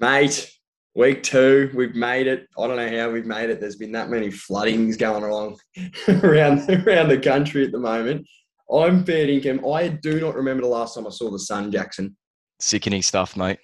Mate, 0.00 0.50
week 0.94 1.22
two, 1.22 1.70
we've 1.74 1.94
made 1.94 2.26
it. 2.26 2.48
I 2.58 2.66
don't 2.66 2.76
know 2.76 2.98
how 2.98 3.10
we've 3.10 3.26
made 3.26 3.50
it. 3.50 3.60
There's 3.60 3.76
been 3.76 3.92
that 3.92 4.08
many 4.08 4.30
floodings 4.30 4.96
going 4.96 5.24
along 5.24 5.58
around, 6.08 6.70
around 6.70 7.08
the 7.08 7.20
country 7.22 7.66
at 7.66 7.72
the 7.72 7.78
moment. 7.78 8.26
I'm 8.72 9.04
fair 9.04 9.28
income. 9.28 9.62
I 9.66 9.88
do 9.88 10.18
not 10.18 10.36
remember 10.36 10.62
the 10.62 10.68
last 10.68 10.94
time 10.94 11.06
I 11.06 11.10
saw 11.10 11.30
the 11.30 11.38
sun, 11.38 11.70
Jackson. 11.70 12.16
Sickening 12.60 13.02
stuff, 13.02 13.36
mate. 13.36 13.58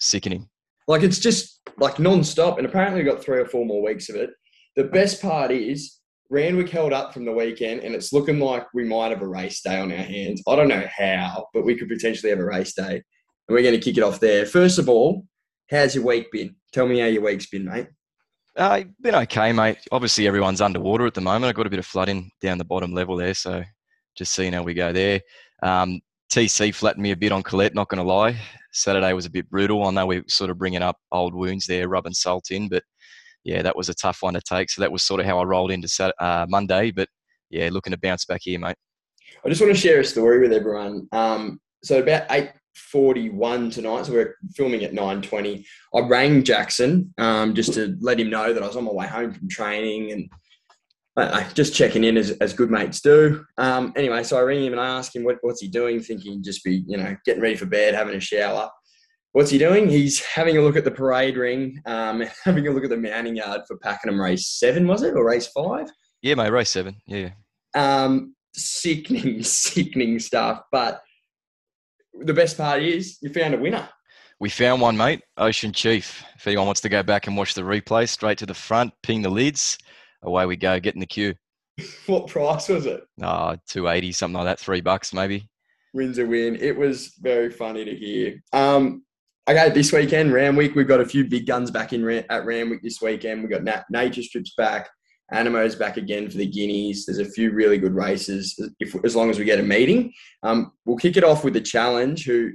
Sickening. 0.00 0.48
Like 0.88 1.04
it's 1.04 1.20
just 1.20 1.60
like 1.78 2.00
non-stop, 2.00 2.58
and 2.58 2.66
apparently 2.66 3.04
we've 3.04 3.12
got 3.12 3.22
three 3.22 3.38
or 3.38 3.46
four 3.46 3.64
more 3.64 3.84
weeks 3.84 4.08
of 4.08 4.16
it. 4.16 4.30
The 4.74 4.84
best 4.84 5.22
part 5.22 5.52
is 5.52 6.00
Randwick 6.30 6.68
held 6.68 6.92
up 6.92 7.14
from 7.14 7.24
the 7.24 7.32
weekend, 7.32 7.82
and 7.82 7.94
it's 7.94 8.12
looking 8.12 8.40
like 8.40 8.66
we 8.74 8.82
might 8.82 9.12
have 9.12 9.22
a 9.22 9.28
race 9.28 9.60
day 9.60 9.78
on 9.78 9.92
our 9.92 9.98
hands. 9.98 10.42
I 10.48 10.56
don't 10.56 10.66
know 10.66 10.86
how, 10.96 11.46
but 11.54 11.64
we 11.64 11.76
could 11.76 11.88
potentially 11.88 12.30
have 12.30 12.40
a 12.40 12.44
race 12.44 12.74
day, 12.74 12.94
and 12.94 13.54
we're 13.54 13.62
going 13.62 13.78
to 13.78 13.80
kick 13.80 13.98
it 13.98 14.02
off 14.02 14.18
there. 14.18 14.46
First 14.46 14.80
of 14.80 14.88
all, 14.88 15.24
how's 15.70 15.94
your 15.94 16.04
week 16.04 16.30
been? 16.30 16.56
Tell 16.72 16.86
me 16.86 16.98
how 16.98 17.06
your 17.06 17.22
week's 17.22 17.46
been, 17.46 17.64
mate. 17.64 17.88
Uh, 18.56 18.84
been 19.00 19.14
okay, 19.14 19.52
mate. 19.52 19.78
Obviously, 19.92 20.26
everyone's 20.26 20.60
underwater 20.60 21.06
at 21.06 21.14
the 21.14 21.20
moment. 21.20 21.44
I've 21.44 21.54
got 21.54 21.66
a 21.66 21.70
bit 21.70 21.78
of 21.78 21.86
flooding 21.86 22.30
down 22.40 22.58
the 22.58 22.64
bottom 22.64 22.92
level 22.92 23.16
there, 23.16 23.34
so 23.34 23.62
just 24.16 24.32
seeing 24.32 24.52
how 24.52 24.62
we 24.62 24.74
go 24.74 24.92
there. 24.92 25.20
Um, 25.62 26.00
TC 26.32 26.74
flattened 26.74 27.02
me 27.02 27.10
a 27.10 27.16
bit 27.16 27.32
on 27.32 27.42
Colette, 27.42 27.74
not 27.74 27.88
going 27.88 28.02
to 28.02 28.08
lie. 28.08 28.36
Saturday 28.72 29.12
was 29.12 29.26
a 29.26 29.30
bit 29.30 29.48
brutal. 29.50 29.84
I 29.84 29.90
know 29.90 30.06
we're 30.06 30.24
sort 30.28 30.50
of 30.50 30.58
bringing 30.58 30.82
up 30.82 30.96
old 31.12 31.34
wounds 31.34 31.66
there, 31.66 31.88
rubbing 31.88 32.14
salt 32.14 32.50
in, 32.50 32.68
but 32.68 32.82
yeah, 33.44 33.62
that 33.62 33.76
was 33.76 33.88
a 33.88 33.94
tough 33.94 34.18
one 34.22 34.34
to 34.34 34.40
take. 34.40 34.70
So 34.70 34.80
that 34.82 34.90
was 34.90 35.02
sort 35.02 35.20
of 35.20 35.26
how 35.26 35.38
I 35.38 35.44
rolled 35.44 35.70
into 35.70 35.88
Saturday, 35.88 36.16
uh, 36.18 36.46
Monday. 36.48 36.90
But 36.90 37.08
yeah, 37.50 37.68
looking 37.70 37.92
to 37.92 37.98
bounce 37.98 38.24
back 38.24 38.40
here, 38.42 38.58
mate. 38.58 38.76
I 39.44 39.48
just 39.48 39.60
want 39.60 39.72
to 39.72 39.80
share 39.80 40.00
a 40.00 40.04
story 40.04 40.40
with 40.40 40.52
everyone. 40.52 41.08
Um, 41.12 41.60
so 41.82 42.00
about 42.00 42.24
eight 42.30 42.50
forty-one 42.76 43.70
tonight, 43.70 44.06
so 44.06 44.12
we're 44.12 44.36
filming 44.54 44.84
at 44.84 44.94
nine 44.94 45.22
twenty. 45.22 45.66
I 45.94 46.00
rang 46.00 46.42
Jackson 46.42 47.12
um, 47.18 47.54
just 47.54 47.74
to 47.74 47.96
let 48.00 48.20
him 48.20 48.30
know 48.30 48.52
that 48.52 48.62
I 48.62 48.66
was 48.66 48.76
on 48.76 48.84
my 48.84 48.92
way 48.92 49.06
home 49.06 49.32
from 49.32 49.48
training 49.48 50.12
and 50.12 50.30
uh, 51.16 51.48
just 51.54 51.74
checking 51.74 52.04
in 52.04 52.16
as, 52.16 52.32
as 52.32 52.52
good 52.52 52.70
mates 52.70 53.00
do. 53.00 53.44
Um, 53.58 53.92
anyway, 53.96 54.22
so 54.22 54.36
I 54.36 54.40
ring 54.40 54.64
him 54.64 54.72
and 54.72 54.80
I 54.80 54.88
ask 54.88 55.14
him 55.14 55.24
what, 55.24 55.38
what's 55.40 55.60
he 55.60 55.68
doing, 55.68 56.00
thinking 56.00 56.34
he'd 56.34 56.44
just 56.44 56.62
be, 56.62 56.84
you 56.86 56.96
know, 56.96 57.16
getting 57.24 57.42
ready 57.42 57.56
for 57.56 57.66
bed, 57.66 57.94
having 57.94 58.14
a 58.14 58.20
shower. 58.20 58.68
What's 59.32 59.50
he 59.50 59.58
doing? 59.58 59.88
He's 59.88 60.22
having 60.24 60.56
a 60.56 60.60
look 60.60 60.76
at 60.76 60.84
the 60.84 60.90
parade 60.90 61.36
ring, 61.36 61.80
um, 61.86 62.22
having 62.44 62.66
a 62.68 62.70
look 62.70 62.84
at 62.84 62.90
the 62.90 62.96
mounting 62.96 63.36
yard 63.36 63.62
for 63.66 63.78
Pakenham 63.78 64.20
race 64.20 64.46
seven, 64.46 64.86
was 64.86 65.02
it, 65.02 65.14
or 65.14 65.26
race 65.26 65.46
five? 65.48 65.90
Yeah, 66.22 66.34
mate, 66.34 66.50
race 66.50 66.70
seven. 66.70 66.96
Yeah. 67.06 67.30
Um, 67.74 68.34
sickening, 68.54 69.42
sickening 69.42 70.18
stuff. 70.18 70.62
But 70.72 71.02
the 72.20 72.34
best 72.34 72.56
part 72.56 72.82
is 72.82 73.18
you 73.22 73.30
found 73.30 73.54
a 73.54 73.58
winner. 73.58 73.88
We 74.38 74.50
found 74.50 74.82
one, 74.82 74.96
mate. 74.96 75.22
Ocean 75.38 75.72
Chief. 75.72 76.22
If 76.36 76.46
anyone 76.46 76.66
wants 76.66 76.82
to 76.82 76.90
go 76.90 77.02
back 77.02 77.26
and 77.26 77.36
watch 77.36 77.54
the 77.54 77.62
replay, 77.62 78.08
straight 78.08 78.38
to 78.38 78.46
the 78.46 78.54
front, 78.54 78.92
ping 79.02 79.22
the 79.22 79.30
lids 79.30 79.78
away 80.22 80.44
we 80.44 80.56
go, 80.56 80.78
get 80.78 80.94
in 80.94 81.00
the 81.00 81.06
queue. 81.06 81.34
what 82.06 82.26
price 82.26 82.68
was 82.68 82.86
it? 82.86 83.02
Oh, 83.22 83.56
280, 83.68 84.12
something 84.12 84.36
like 84.36 84.44
that, 84.44 84.60
three 84.60 84.80
bucks 84.80 85.14
maybe. 85.14 85.48
Wins 85.94 86.18
a 86.18 86.26
win. 86.26 86.56
It 86.56 86.76
was 86.76 87.14
very 87.18 87.50
funny 87.50 87.84
to 87.84 87.94
hear. 87.94 88.42
Um, 88.52 89.04
okay, 89.48 89.70
this 89.70 89.92
weekend, 89.92 90.32
Randwick, 90.32 90.74
we've 90.74 90.88
got 90.88 91.00
a 91.00 91.06
few 91.06 91.24
big 91.24 91.46
guns 91.46 91.70
back 91.70 91.94
in 91.94 92.06
at 92.06 92.44
Randwick 92.44 92.82
this 92.82 93.00
weekend. 93.00 93.40
We've 93.40 93.50
got 93.50 93.64
Nat- 93.64 93.86
Nature 93.90 94.22
Strips 94.22 94.52
back. 94.56 94.90
Anamoe's 95.32 95.74
back 95.74 95.96
again 95.96 96.30
for 96.30 96.36
the 96.36 96.46
Guineas. 96.46 97.04
There's 97.04 97.18
a 97.18 97.30
few 97.30 97.50
really 97.50 97.78
good 97.78 97.94
races 97.94 98.58
if, 98.78 98.94
as 99.04 99.16
long 99.16 99.30
as 99.30 99.38
we 99.38 99.44
get 99.44 99.58
a 99.58 99.62
meeting. 99.62 100.12
Um, 100.42 100.72
we'll 100.84 100.96
kick 100.96 101.16
it 101.16 101.24
off 101.24 101.44
with 101.44 101.54
the 101.54 101.60
challenge. 101.60 102.24
Who 102.26 102.52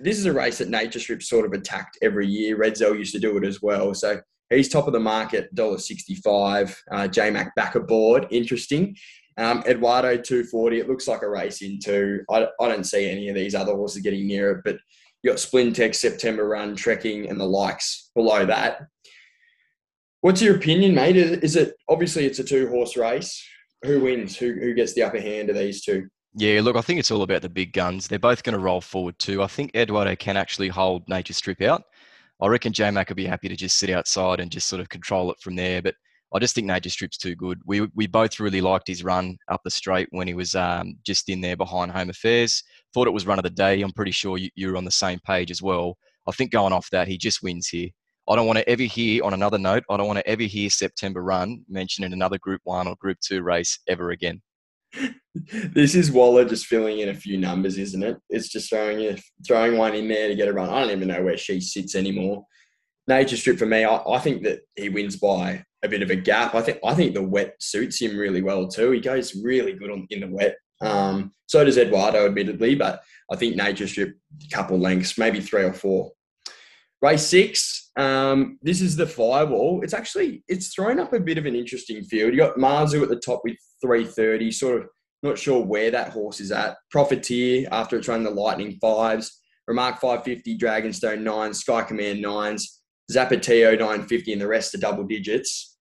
this 0.00 0.18
is 0.18 0.26
a 0.26 0.32
race 0.32 0.58
that 0.58 0.68
Nature 0.68 1.00
Strips 1.00 1.28
sort 1.28 1.46
of 1.46 1.52
attacked 1.52 1.98
every 2.02 2.26
year. 2.26 2.58
Redzel 2.58 2.98
used 2.98 3.14
to 3.14 3.20
do 3.20 3.36
it 3.36 3.44
as 3.44 3.60
well. 3.60 3.94
So 3.94 4.20
He's 4.50 4.68
top 4.68 4.86
of 4.86 4.92
the 4.92 5.00
market, 5.00 5.54
$1.65. 5.54 6.76
Uh, 6.90 7.08
J 7.08 7.30
Mac 7.30 7.54
back 7.54 7.74
aboard. 7.74 8.26
Interesting. 8.30 8.96
Um, 9.36 9.64
Eduardo 9.66 10.16
240. 10.16 10.78
It 10.78 10.88
looks 10.88 11.08
like 11.08 11.22
a 11.22 11.28
race 11.28 11.62
into. 11.62 12.20
I, 12.30 12.46
I 12.60 12.68
don't 12.68 12.84
see 12.84 13.10
any 13.10 13.28
of 13.28 13.34
these 13.34 13.54
other 13.54 13.74
horses 13.74 14.02
getting 14.02 14.26
near 14.26 14.52
it, 14.52 14.62
but 14.64 14.76
you 15.22 15.30
got 15.30 15.38
Splintex, 15.38 15.96
September 15.96 16.46
Run, 16.46 16.76
Trekking, 16.76 17.28
and 17.28 17.40
the 17.40 17.46
likes 17.46 18.10
below 18.14 18.44
that. 18.46 18.82
What's 20.24 20.40
your 20.40 20.56
opinion, 20.56 20.94
mate? 20.94 21.18
Is, 21.18 21.32
is 21.40 21.54
it 21.54 21.74
obviously 21.86 22.24
it's 22.24 22.38
a 22.38 22.44
two 22.44 22.66
horse 22.68 22.96
race? 22.96 23.46
Who 23.84 24.00
wins? 24.00 24.34
Who 24.34 24.54
who 24.54 24.72
gets 24.72 24.94
the 24.94 25.02
upper 25.02 25.20
hand 25.20 25.50
of 25.50 25.56
these 25.56 25.84
two? 25.84 26.08
Yeah, 26.34 26.62
look, 26.62 26.76
I 26.76 26.80
think 26.80 26.98
it's 26.98 27.10
all 27.10 27.20
about 27.20 27.42
the 27.42 27.50
big 27.50 27.74
guns. 27.74 28.08
They're 28.08 28.18
both 28.18 28.42
going 28.42 28.54
to 28.54 28.58
roll 28.58 28.80
forward 28.80 29.18
too. 29.18 29.42
I 29.42 29.48
think 29.48 29.76
Eduardo 29.76 30.16
can 30.16 30.38
actually 30.38 30.68
hold 30.68 31.06
Nature 31.10 31.34
Strip 31.34 31.60
out. 31.60 31.82
I 32.40 32.46
reckon 32.46 32.72
J 32.72 32.90
Mac 32.90 33.10
would 33.10 33.18
be 33.18 33.26
happy 33.26 33.50
to 33.50 33.54
just 33.54 33.76
sit 33.76 33.90
outside 33.90 34.40
and 34.40 34.50
just 34.50 34.66
sort 34.66 34.80
of 34.80 34.88
control 34.88 35.30
it 35.30 35.36
from 35.42 35.56
there. 35.56 35.82
But 35.82 35.94
I 36.34 36.38
just 36.38 36.54
think 36.54 36.68
Nature 36.68 36.88
Strip's 36.88 37.18
too 37.18 37.34
good. 37.34 37.60
We 37.66 37.82
we 37.94 38.06
both 38.06 38.40
really 38.40 38.62
liked 38.62 38.88
his 38.88 39.04
run 39.04 39.36
up 39.48 39.60
the 39.62 39.70
straight 39.70 40.08
when 40.12 40.26
he 40.26 40.32
was 40.32 40.54
um, 40.54 40.96
just 41.04 41.28
in 41.28 41.42
there 41.42 41.58
behind 41.58 41.92
Home 41.92 42.08
Affairs. 42.08 42.62
Thought 42.94 43.08
it 43.08 43.14
was 43.14 43.26
run 43.26 43.38
of 43.38 43.42
the 43.42 43.50
day. 43.50 43.82
I'm 43.82 43.92
pretty 43.92 44.12
sure 44.12 44.38
you, 44.38 44.48
you're 44.54 44.78
on 44.78 44.86
the 44.86 44.90
same 44.90 45.18
page 45.26 45.50
as 45.50 45.60
well. 45.60 45.98
I 46.26 46.32
think 46.32 46.50
going 46.50 46.72
off 46.72 46.88
that, 46.92 47.08
he 47.08 47.18
just 47.18 47.42
wins 47.42 47.68
here. 47.68 47.90
I 48.28 48.36
don't 48.36 48.46
want 48.46 48.58
to 48.58 48.68
ever 48.68 48.82
hear, 48.82 49.22
on 49.22 49.34
another 49.34 49.58
note, 49.58 49.84
I 49.90 49.96
don't 49.96 50.06
want 50.06 50.18
to 50.18 50.26
ever 50.26 50.44
hear 50.44 50.70
September 50.70 51.22
Run 51.22 51.62
mentioned 51.68 52.06
in 52.06 52.12
another 52.12 52.38
Group 52.38 52.62
One 52.64 52.88
or 52.88 52.96
Group 52.96 53.18
Two 53.20 53.42
race 53.42 53.78
ever 53.86 54.10
again. 54.10 54.40
this 55.74 55.94
is 55.94 56.10
Waller 56.10 56.44
just 56.44 56.66
filling 56.66 57.00
in 57.00 57.10
a 57.10 57.14
few 57.14 57.36
numbers, 57.36 57.76
isn't 57.76 58.02
it? 58.02 58.16
It's 58.30 58.48
just 58.48 58.70
throwing 58.70 59.00
you 59.00 59.16
throwing 59.46 59.76
one 59.76 59.94
in 59.94 60.08
there 60.08 60.28
to 60.28 60.34
get 60.34 60.48
a 60.48 60.52
run. 60.52 60.70
I 60.70 60.80
don't 60.80 60.90
even 60.90 61.08
know 61.08 61.22
where 61.22 61.36
she 61.36 61.60
sits 61.60 61.94
anymore. 61.94 62.44
Nature 63.06 63.36
strip 63.36 63.58
for 63.58 63.66
me, 63.66 63.84
I, 63.84 63.96
I, 63.96 64.18
think 64.18 64.44
that 64.44 64.60
he 64.76 64.88
wins 64.88 65.16
by 65.16 65.62
a 65.82 65.88
bit 65.88 66.02
of 66.02 66.10
a 66.10 66.16
gap. 66.16 66.54
I 66.54 66.62
think 66.62 66.78
I 66.82 66.94
think 66.94 67.12
the 67.12 67.22
wet 67.22 67.54
suits 67.60 68.00
him 68.00 68.16
really 68.16 68.40
well 68.40 68.66
too. 68.66 68.92
He 68.92 69.00
goes 69.00 69.34
really 69.42 69.74
good 69.74 69.90
on 69.90 70.06
in 70.08 70.20
the 70.20 70.28
wet. 70.28 70.56
Um, 70.80 71.32
so 71.46 71.62
does 71.64 71.76
Eduardo, 71.76 72.26
admittedly, 72.26 72.74
but 72.74 73.02
I 73.30 73.36
think 73.36 73.56
Nature 73.56 73.86
strip 73.86 74.16
a 74.42 74.54
couple 74.54 74.78
lengths, 74.78 75.18
maybe 75.18 75.40
three 75.40 75.64
or 75.64 75.74
four. 75.74 76.12
Race 77.04 77.26
six. 77.26 77.90
Um, 77.98 78.58
this 78.62 78.80
is 78.80 78.96
the 78.96 79.06
firewall. 79.06 79.82
It's 79.82 79.92
actually 79.92 80.42
it's 80.48 80.74
thrown 80.74 80.98
up 80.98 81.12
a 81.12 81.20
bit 81.20 81.36
of 81.36 81.44
an 81.44 81.54
interesting 81.54 82.02
field. 82.02 82.32
You 82.32 82.38
got 82.38 82.56
Marzu 82.56 83.02
at 83.02 83.10
the 83.10 83.20
top 83.20 83.42
with 83.44 83.58
330, 83.82 84.50
sort 84.50 84.80
of 84.80 84.88
not 85.22 85.36
sure 85.36 85.62
where 85.62 85.90
that 85.90 86.08
horse 86.08 86.40
is 86.40 86.50
at. 86.50 86.78
Profiteer 86.90 87.68
after 87.70 87.98
it's 87.98 88.08
run 88.08 88.22
the 88.22 88.30
Lightning 88.30 88.78
fives. 88.80 89.38
Remark 89.68 90.00
550, 90.00 90.56
Dragonstone 90.56 91.20
nine, 91.20 91.52
Sky 91.52 91.82
Command 91.82 92.22
nines, 92.22 92.80
Zapateo 93.12 93.78
950, 93.78 94.32
and 94.32 94.40
the 94.40 94.48
rest 94.48 94.74
are 94.74 94.78
double 94.78 95.04
digits. 95.04 95.76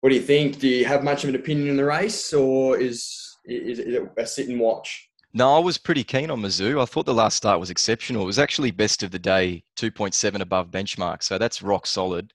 What 0.00 0.08
do 0.08 0.16
you 0.16 0.22
think? 0.22 0.58
Do 0.58 0.68
you 0.68 0.86
have 0.86 1.04
much 1.04 1.22
of 1.22 1.28
an 1.28 1.36
opinion 1.36 1.68
in 1.68 1.76
the 1.76 1.84
race, 1.84 2.32
or 2.32 2.78
is 2.78 3.36
is 3.44 3.78
it 3.78 4.10
a 4.16 4.26
sit 4.26 4.48
and 4.48 4.58
watch? 4.58 5.09
No, 5.32 5.54
I 5.54 5.58
was 5.60 5.78
pretty 5.78 6.02
keen 6.02 6.30
on 6.30 6.40
Mizzou. 6.40 6.82
I 6.82 6.84
thought 6.86 7.06
the 7.06 7.14
last 7.14 7.36
start 7.36 7.60
was 7.60 7.70
exceptional. 7.70 8.22
It 8.22 8.26
was 8.26 8.40
actually 8.40 8.72
best 8.72 9.04
of 9.04 9.12
the 9.12 9.18
day, 9.18 9.62
2.7 9.78 10.40
above 10.40 10.72
benchmark. 10.72 11.22
So 11.22 11.38
that's 11.38 11.62
rock 11.62 11.86
solid. 11.86 12.32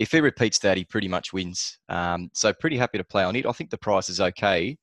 If 0.00 0.10
he 0.10 0.20
repeats 0.20 0.58
that, 0.60 0.76
he 0.76 0.84
pretty 0.84 1.06
much 1.06 1.32
wins. 1.32 1.78
Um, 1.88 2.30
so 2.34 2.52
pretty 2.52 2.76
happy 2.76 2.98
to 2.98 3.04
play 3.04 3.22
on 3.22 3.36
it. 3.36 3.46
I 3.46 3.52
think 3.52 3.70
the 3.70 3.78
price 3.78 4.08
is 4.08 4.20
okay. 4.20 4.76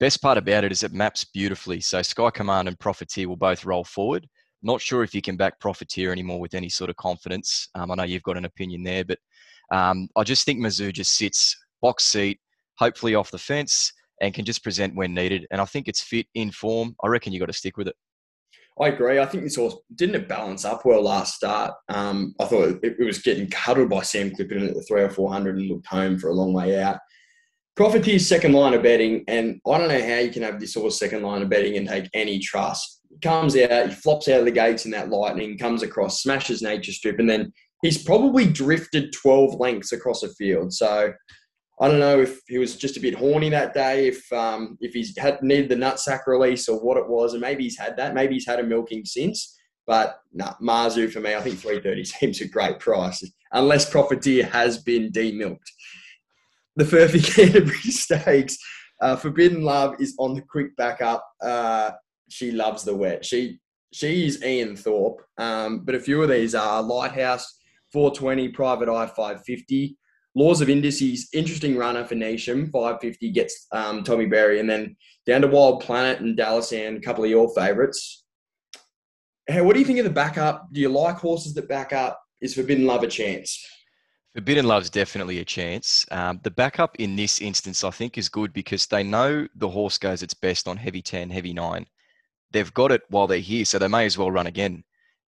Best 0.00 0.22
part 0.22 0.38
about 0.38 0.64
it 0.64 0.72
is 0.72 0.82
it 0.82 0.92
maps 0.94 1.22
beautifully. 1.24 1.82
So 1.82 2.00
Sky 2.00 2.30
Command 2.30 2.66
and 2.66 2.78
Profiteer 2.78 3.28
will 3.28 3.36
both 3.36 3.66
roll 3.66 3.84
forward. 3.84 4.26
Not 4.62 4.80
sure 4.80 5.02
if 5.02 5.14
you 5.14 5.20
can 5.20 5.36
back 5.36 5.60
Profiteer 5.60 6.12
anymore 6.12 6.40
with 6.40 6.54
any 6.54 6.70
sort 6.70 6.88
of 6.88 6.96
confidence. 6.96 7.68
Um, 7.74 7.90
I 7.90 7.96
know 7.96 8.04
you've 8.04 8.22
got 8.22 8.38
an 8.38 8.46
opinion 8.46 8.82
there, 8.82 9.04
but 9.04 9.18
um, 9.70 10.08
I 10.16 10.22
just 10.22 10.46
think 10.46 10.60
Mizzou 10.60 10.94
just 10.94 11.18
sits 11.18 11.54
box 11.82 12.04
seat, 12.04 12.40
hopefully 12.78 13.14
off 13.14 13.30
the 13.30 13.38
fence, 13.38 13.92
and 14.20 14.34
can 14.34 14.44
just 14.44 14.62
present 14.62 14.94
when 14.94 15.14
needed. 15.14 15.46
And 15.50 15.60
I 15.60 15.64
think 15.64 15.88
it's 15.88 16.02
fit 16.02 16.26
in 16.34 16.50
form. 16.50 16.96
I 17.02 17.08
reckon 17.08 17.32
you 17.32 17.40
got 17.40 17.46
to 17.46 17.52
stick 17.52 17.76
with 17.76 17.88
it. 17.88 17.96
I 18.78 18.88
agree. 18.88 19.18
I 19.18 19.26
think 19.26 19.42
this 19.42 19.56
horse 19.56 19.74
didn't 19.94 20.16
it 20.16 20.28
balance 20.28 20.64
up 20.66 20.84
well 20.84 21.02
last 21.02 21.34
start. 21.34 21.74
Um, 21.88 22.34
I 22.38 22.44
thought 22.44 22.78
it, 22.82 22.96
it, 22.98 23.04
was 23.04 23.20
getting 23.20 23.48
cuddled 23.48 23.88
by 23.88 24.02
Sam 24.02 24.30
Clipperton 24.30 24.68
at 24.68 24.74
the 24.74 24.82
three 24.82 25.00
or 25.00 25.08
four 25.08 25.32
hundred 25.32 25.56
and 25.56 25.66
looked 25.68 25.86
home 25.86 26.18
for 26.18 26.28
a 26.28 26.34
long 26.34 26.52
way 26.52 26.78
out. 26.80 26.98
Profiteer's 27.74 28.26
second 28.26 28.52
line 28.52 28.74
of 28.74 28.82
betting, 28.82 29.24
and 29.28 29.60
I 29.66 29.78
don't 29.78 29.88
know 29.88 30.00
how 30.00 30.18
you 30.18 30.30
can 30.30 30.42
have 30.42 30.60
this 30.60 30.76
of 30.76 30.92
second 30.92 31.22
line 31.22 31.42
of 31.42 31.48
betting 31.48 31.76
and 31.76 31.88
take 31.88 32.08
any 32.12 32.38
trust. 32.38 33.00
He 33.08 33.18
comes 33.18 33.56
out, 33.56 33.88
he 33.88 33.94
flops 33.94 34.28
out 34.28 34.40
of 34.40 34.44
the 34.44 34.50
gates 34.50 34.84
in 34.84 34.90
that 34.92 35.08
lightning, 35.08 35.56
comes 35.56 35.82
across, 35.82 36.22
smashes 36.22 36.60
nature 36.60 36.92
strip, 36.92 37.18
and 37.18 37.28
then 37.28 37.52
he's 37.82 38.02
probably 38.02 38.46
drifted 38.46 39.12
12 39.12 39.54
lengths 39.60 39.92
across 39.92 40.22
a 40.22 40.28
field. 40.34 40.72
So 40.72 41.12
I 41.78 41.88
don't 41.88 42.00
know 42.00 42.20
if 42.20 42.40
he 42.48 42.58
was 42.58 42.76
just 42.76 42.96
a 42.96 43.00
bit 43.00 43.14
horny 43.14 43.50
that 43.50 43.74
day, 43.74 44.08
if 44.08 44.32
um, 44.32 44.78
if 44.80 44.94
he's 44.94 45.16
had 45.18 45.42
needed 45.42 45.68
the 45.68 45.76
nutsack 45.76 46.20
release 46.26 46.68
or 46.68 46.82
what 46.82 46.96
it 46.96 47.08
was, 47.08 47.34
and 47.34 47.40
maybe 47.40 47.64
he's 47.64 47.78
had 47.78 47.96
that. 47.98 48.14
Maybe 48.14 48.34
he's 48.34 48.46
had 48.46 48.60
a 48.60 48.62
milking 48.62 49.04
since. 49.04 49.58
But 49.86 50.20
no, 50.32 50.46
nah, 50.46 50.88
Marzu 50.88 51.12
for 51.12 51.20
me, 51.20 51.34
I 51.34 51.40
think 51.40 51.58
330 51.58 52.04
seems 52.04 52.40
a 52.40 52.48
great 52.48 52.80
price, 52.80 53.24
unless 53.52 53.88
Profiteer 53.88 54.44
has 54.46 54.78
been 54.78 55.12
demilked 55.12 55.70
the 56.76 56.84
Furphy 56.84 57.24
Canterbury 57.34 57.76
Stakes. 57.78 58.58
Uh, 59.00 59.16
Forbidden 59.16 59.62
Love 59.62 59.96
is 59.98 60.14
on 60.18 60.34
the 60.34 60.42
quick 60.42 60.76
backup. 60.76 61.26
Uh, 61.42 61.90
she 62.28 62.52
loves 62.52 62.84
the 62.84 62.94
wet. 62.94 63.24
She 63.24 63.58
she's 63.92 64.42
Ian 64.42 64.76
Thorpe. 64.76 65.22
Um, 65.38 65.84
but 65.84 65.94
a 65.94 66.00
few 66.00 66.22
of 66.22 66.28
these 66.28 66.54
are 66.54 66.82
Lighthouse, 66.82 67.58
420, 67.92 68.48
Private 68.50 68.88
Eye, 68.88 69.06
550. 69.06 69.96
Laws 70.36 70.60
of 70.60 70.68
Indices, 70.68 71.30
interesting 71.32 71.78
runner 71.78 72.04
for 72.04 72.14
Neasham, 72.14 72.70
550 72.70 73.30
gets 73.30 73.66
um, 73.72 74.04
Tommy 74.04 74.26
Berry. 74.26 74.60
And 74.60 74.68
then 74.68 74.94
down 75.24 75.40
to 75.40 75.48
Wild 75.48 75.80
Planet 75.80 76.20
and 76.20 76.36
Dallas 76.36 76.72
and 76.72 76.98
a 76.98 77.00
couple 77.00 77.24
of 77.24 77.30
your 77.30 77.48
favourites. 77.54 78.24
Hey, 79.46 79.62
what 79.62 79.72
do 79.72 79.80
you 79.80 79.86
think 79.86 79.98
of 79.98 80.04
the 80.04 80.10
backup? 80.10 80.68
Do 80.72 80.80
you 80.82 80.90
like 80.90 81.16
horses 81.16 81.54
that 81.54 81.70
back 81.70 81.94
up? 81.94 82.20
Is 82.42 82.54
Forbidden 82.54 82.84
Love 82.84 83.02
a 83.02 83.06
chance? 83.06 83.66
Forbidden 84.34 84.66
Love's 84.66 84.90
definitely 84.90 85.38
a 85.38 85.44
chance. 85.44 86.04
Um, 86.10 86.38
the 86.42 86.50
backup 86.50 86.96
in 86.98 87.16
this 87.16 87.40
instance, 87.40 87.82
I 87.82 87.90
think, 87.90 88.18
is 88.18 88.28
good 88.28 88.52
because 88.52 88.84
they 88.84 89.02
know 89.02 89.48
the 89.54 89.70
horse 89.70 89.96
goes 89.96 90.22
its 90.22 90.34
best 90.34 90.68
on 90.68 90.76
heavy 90.76 91.00
10, 91.00 91.30
heavy 91.30 91.54
9. 91.54 91.86
They've 92.52 92.74
got 92.74 92.92
it 92.92 93.00
while 93.08 93.26
they're 93.26 93.38
here, 93.38 93.64
so 93.64 93.78
they 93.78 93.88
may 93.88 94.04
as 94.04 94.18
well 94.18 94.30
run 94.30 94.48
again. 94.48 94.84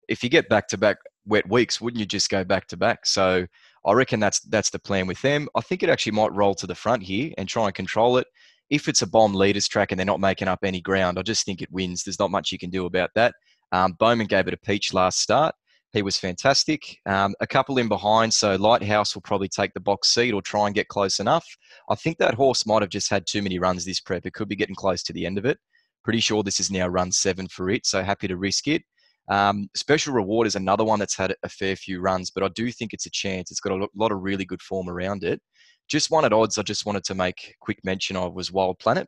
If 0.07 0.23
you 0.23 0.29
get 0.29 0.49
back 0.49 0.67
to 0.67 0.77
back 0.77 0.97
wet 1.25 1.49
weeks, 1.49 1.81
wouldn't 1.81 1.99
you 1.99 2.05
just 2.05 2.29
go 2.29 2.43
back 2.43 2.67
to 2.67 2.77
back? 2.77 3.07
So 3.07 3.47
I 3.85 3.93
reckon 3.93 4.19
that's 4.19 4.39
that's 4.41 4.69
the 4.69 4.79
plan 4.79 5.07
with 5.07 5.21
them. 5.21 5.47
I 5.55 5.61
think 5.61 5.83
it 5.83 5.89
actually 5.89 6.13
might 6.13 6.33
roll 6.33 6.53
to 6.55 6.67
the 6.67 6.75
front 6.75 7.03
here 7.03 7.31
and 7.37 7.47
try 7.47 7.65
and 7.65 7.73
control 7.75 8.17
it. 8.17 8.27
If 8.69 8.87
it's 8.87 9.01
a 9.01 9.07
bomb 9.07 9.33
leaders 9.33 9.67
track 9.67 9.91
and 9.91 9.99
they're 9.99 10.05
not 10.05 10.19
making 10.19 10.47
up 10.47 10.59
any 10.63 10.81
ground, 10.81 11.17
I 11.17 11.23
just 11.23 11.45
think 11.45 11.61
it 11.61 11.71
wins. 11.71 12.03
There's 12.03 12.19
not 12.19 12.31
much 12.31 12.51
you 12.51 12.59
can 12.59 12.69
do 12.69 12.85
about 12.85 13.09
that. 13.15 13.33
Um, 13.71 13.93
Bowman 13.99 14.27
gave 14.27 14.47
it 14.47 14.53
a 14.53 14.57
peach 14.57 14.93
last 14.93 15.19
start. 15.19 15.55
He 15.91 16.03
was 16.03 16.17
fantastic. 16.17 16.97
Um, 17.07 17.33
a 17.39 17.47
couple 17.47 17.79
in 17.79 17.87
behind, 17.87 18.31
so 18.31 18.55
Lighthouse 18.57 19.15
will 19.15 19.23
probably 19.23 19.47
take 19.47 19.73
the 19.73 19.79
box 19.79 20.09
seat 20.13 20.33
or 20.33 20.41
try 20.41 20.67
and 20.67 20.75
get 20.75 20.87
close 20.87 21.19
enough. 21.19 21.45
I 21.89 21.95
think 21.95 22.19
that 22.19 22.35
horse 22.35 22.67
might 22.67 22.83
have 22.83 22.91
just 22.91 23.09
had 23.09 23.25
too 23.25 23.41
many 23.41 23.57
runs 23.57 23.85
this 23.85 23.99
prep. 23.99 24.25
It 24.25 24.33
could 24.33 24.49
be 24.49 24.55
getting 24.55 24.75
close 24.75 25.01
to 25.03 25.13
the 25.13 25.25
end 25.25 25.39
of 25.39 25.45
it. 25.45 25.57
Pretty 26.03 26.19
sure 26.19 26.43
this 26.43 26.59
is 26.59 26.69
now 26.69 26.87
run 26.87 27.11
seven 27.11 27.47
for 27.47 27.71
it, 27.71 27.87
so 27.87 28.03
happy 28.03 28.27
to 28.27 28.37
risk 28.37 28.67
it. 28.67 28.83
Um, 29.29 29.69
Special 29.75 30.13
Reward 30.13 30.47
is 30.47 30.55
another 30.55 30.83
one 30.83 30.99
that's 30.99 31.15
had 31.15 31.35
a 31.43 31.49
fair 31.49 31.75
few 31.75 32.01
runs, 32.01 32.31
but 32.31 32.43
I 32.43 32.49
do 32.49 32.71
think 32.71 32.93
it's 32.93 33.05
a 33.05 33.11
chance. 33.11 33.51
It's 33.51 33.59
got 33.59 33.73
a 33.73 33.87
lot 33.95 34.11
of 34.11 34.21
really 34.21 34.45
good 34.45 34.61
form 34.61 34.89
around 34.89 35.23
it. 35.23 35.41
Just 35.87 36.11
one 36.11 36.25
at 36.25 36.33
odds, 36.33 36.57
I 36.57 36.63
just 36.63 36.85
wanted 36.85 37.03
to 37.05 37.15
make 37.15 37.55
quick 37.61 37.79
mention 37.83 38.15
of 38.15 38.33
was 38.33 38.51
Wild 38.51 38.79
Planet. 38.79 39.07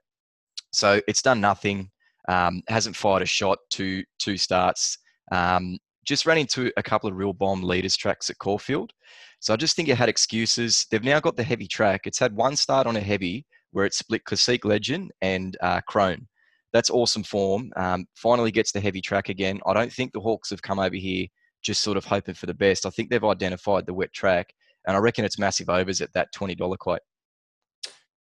So 0.72 1.02
it's 1.08 1.22
done 1.22 1.42
nothing, 1.42 1.90
um, 2.30 2.62
hasn't 2.68 2.96
fired 2.96 3.24
a 3.24 3.26
shot, 3.26 3.60
two 3.70 4.04
two 4.20 4.38
starts. 4.38 4.98
Um, 5.32 5.78
just 6.06 6.26
ran 6.26 6.38
into 6.38 6.72
a 6.78 6.84
couple 6.84 7.10
of 7.10 7.16
real 7.16 7.34
bomb 7.34 7.62
leaders 7.62 7.96
tracks 7.96 8.30
at 8.30 8.38
Caulfield. 8.40 8.92
So 9.40 9.54
I 9.54 9.58
just 9.58 9.76
think 9.76 9.90
it 9.90 9.98
had 9.98 10.10
excuses. 10.10 10.88
They've 10.90 11.04
now 11.04 11.20
got 11.20 11.36
the 11.36 11.44
heavy 11.44 11.68
track. 11.68 12.02
It's 12.06 12.20
had 12.20 12.36
one 12.36 12.56
start 12.56 12.88
on 12.88 12.96
a 12.96 13.02
heavy 13.02 13.46
where 13.72 13.86
it 13.86 13.94
split 13.94 14.24
Classique 14.26 14.66
Legend 14.66 15.12
and 15.22 15.58
uh, 15.62 15.82
Crone. 15.82 16.28
That's 16.74 16.90
awesome 16.90 17.24
form. 17.24 17.72
Um, 17.76 18.06
finally 18.16 18.52
gets 18.52 18.72
the 18.72 18.80
heavy 18.80 19.02
track 19.02 19.30
again. 19.30 19.60
I 19.66 19.74
don't 19.74 19.92
think 19.92 20.14
the 20.14 20.22
Hawkes 20.22 20.50
have 20.50 20.62
come 20.62 20.80
over 20.80 20.96
here 20.96 21.28
just 21.64 21.82
sort 21.82 21.98
of 21.98 22.06
hoping 22.06 22.36
for 22.36 22.46
the 22.46 22.54
best. 22.54 22.86
I 22.86 22.90
think 22.90 23.10
they've 23.10 23.24
identified 23.24 23.86
the 23.86 23.94
wet 23.94 24.12
track, 24.14 24.54
and 24.88 24.96
I 24.96 25.00
reckon 25.00 25.26
it's 25.26 25.38
massive 25.38 25.70
overs 25.70 26.02
at 26.02 26.14
that 26.14 26.32
twenty 26.34 26.56
dollar 26.56 26.78
quote. 26.78 27.02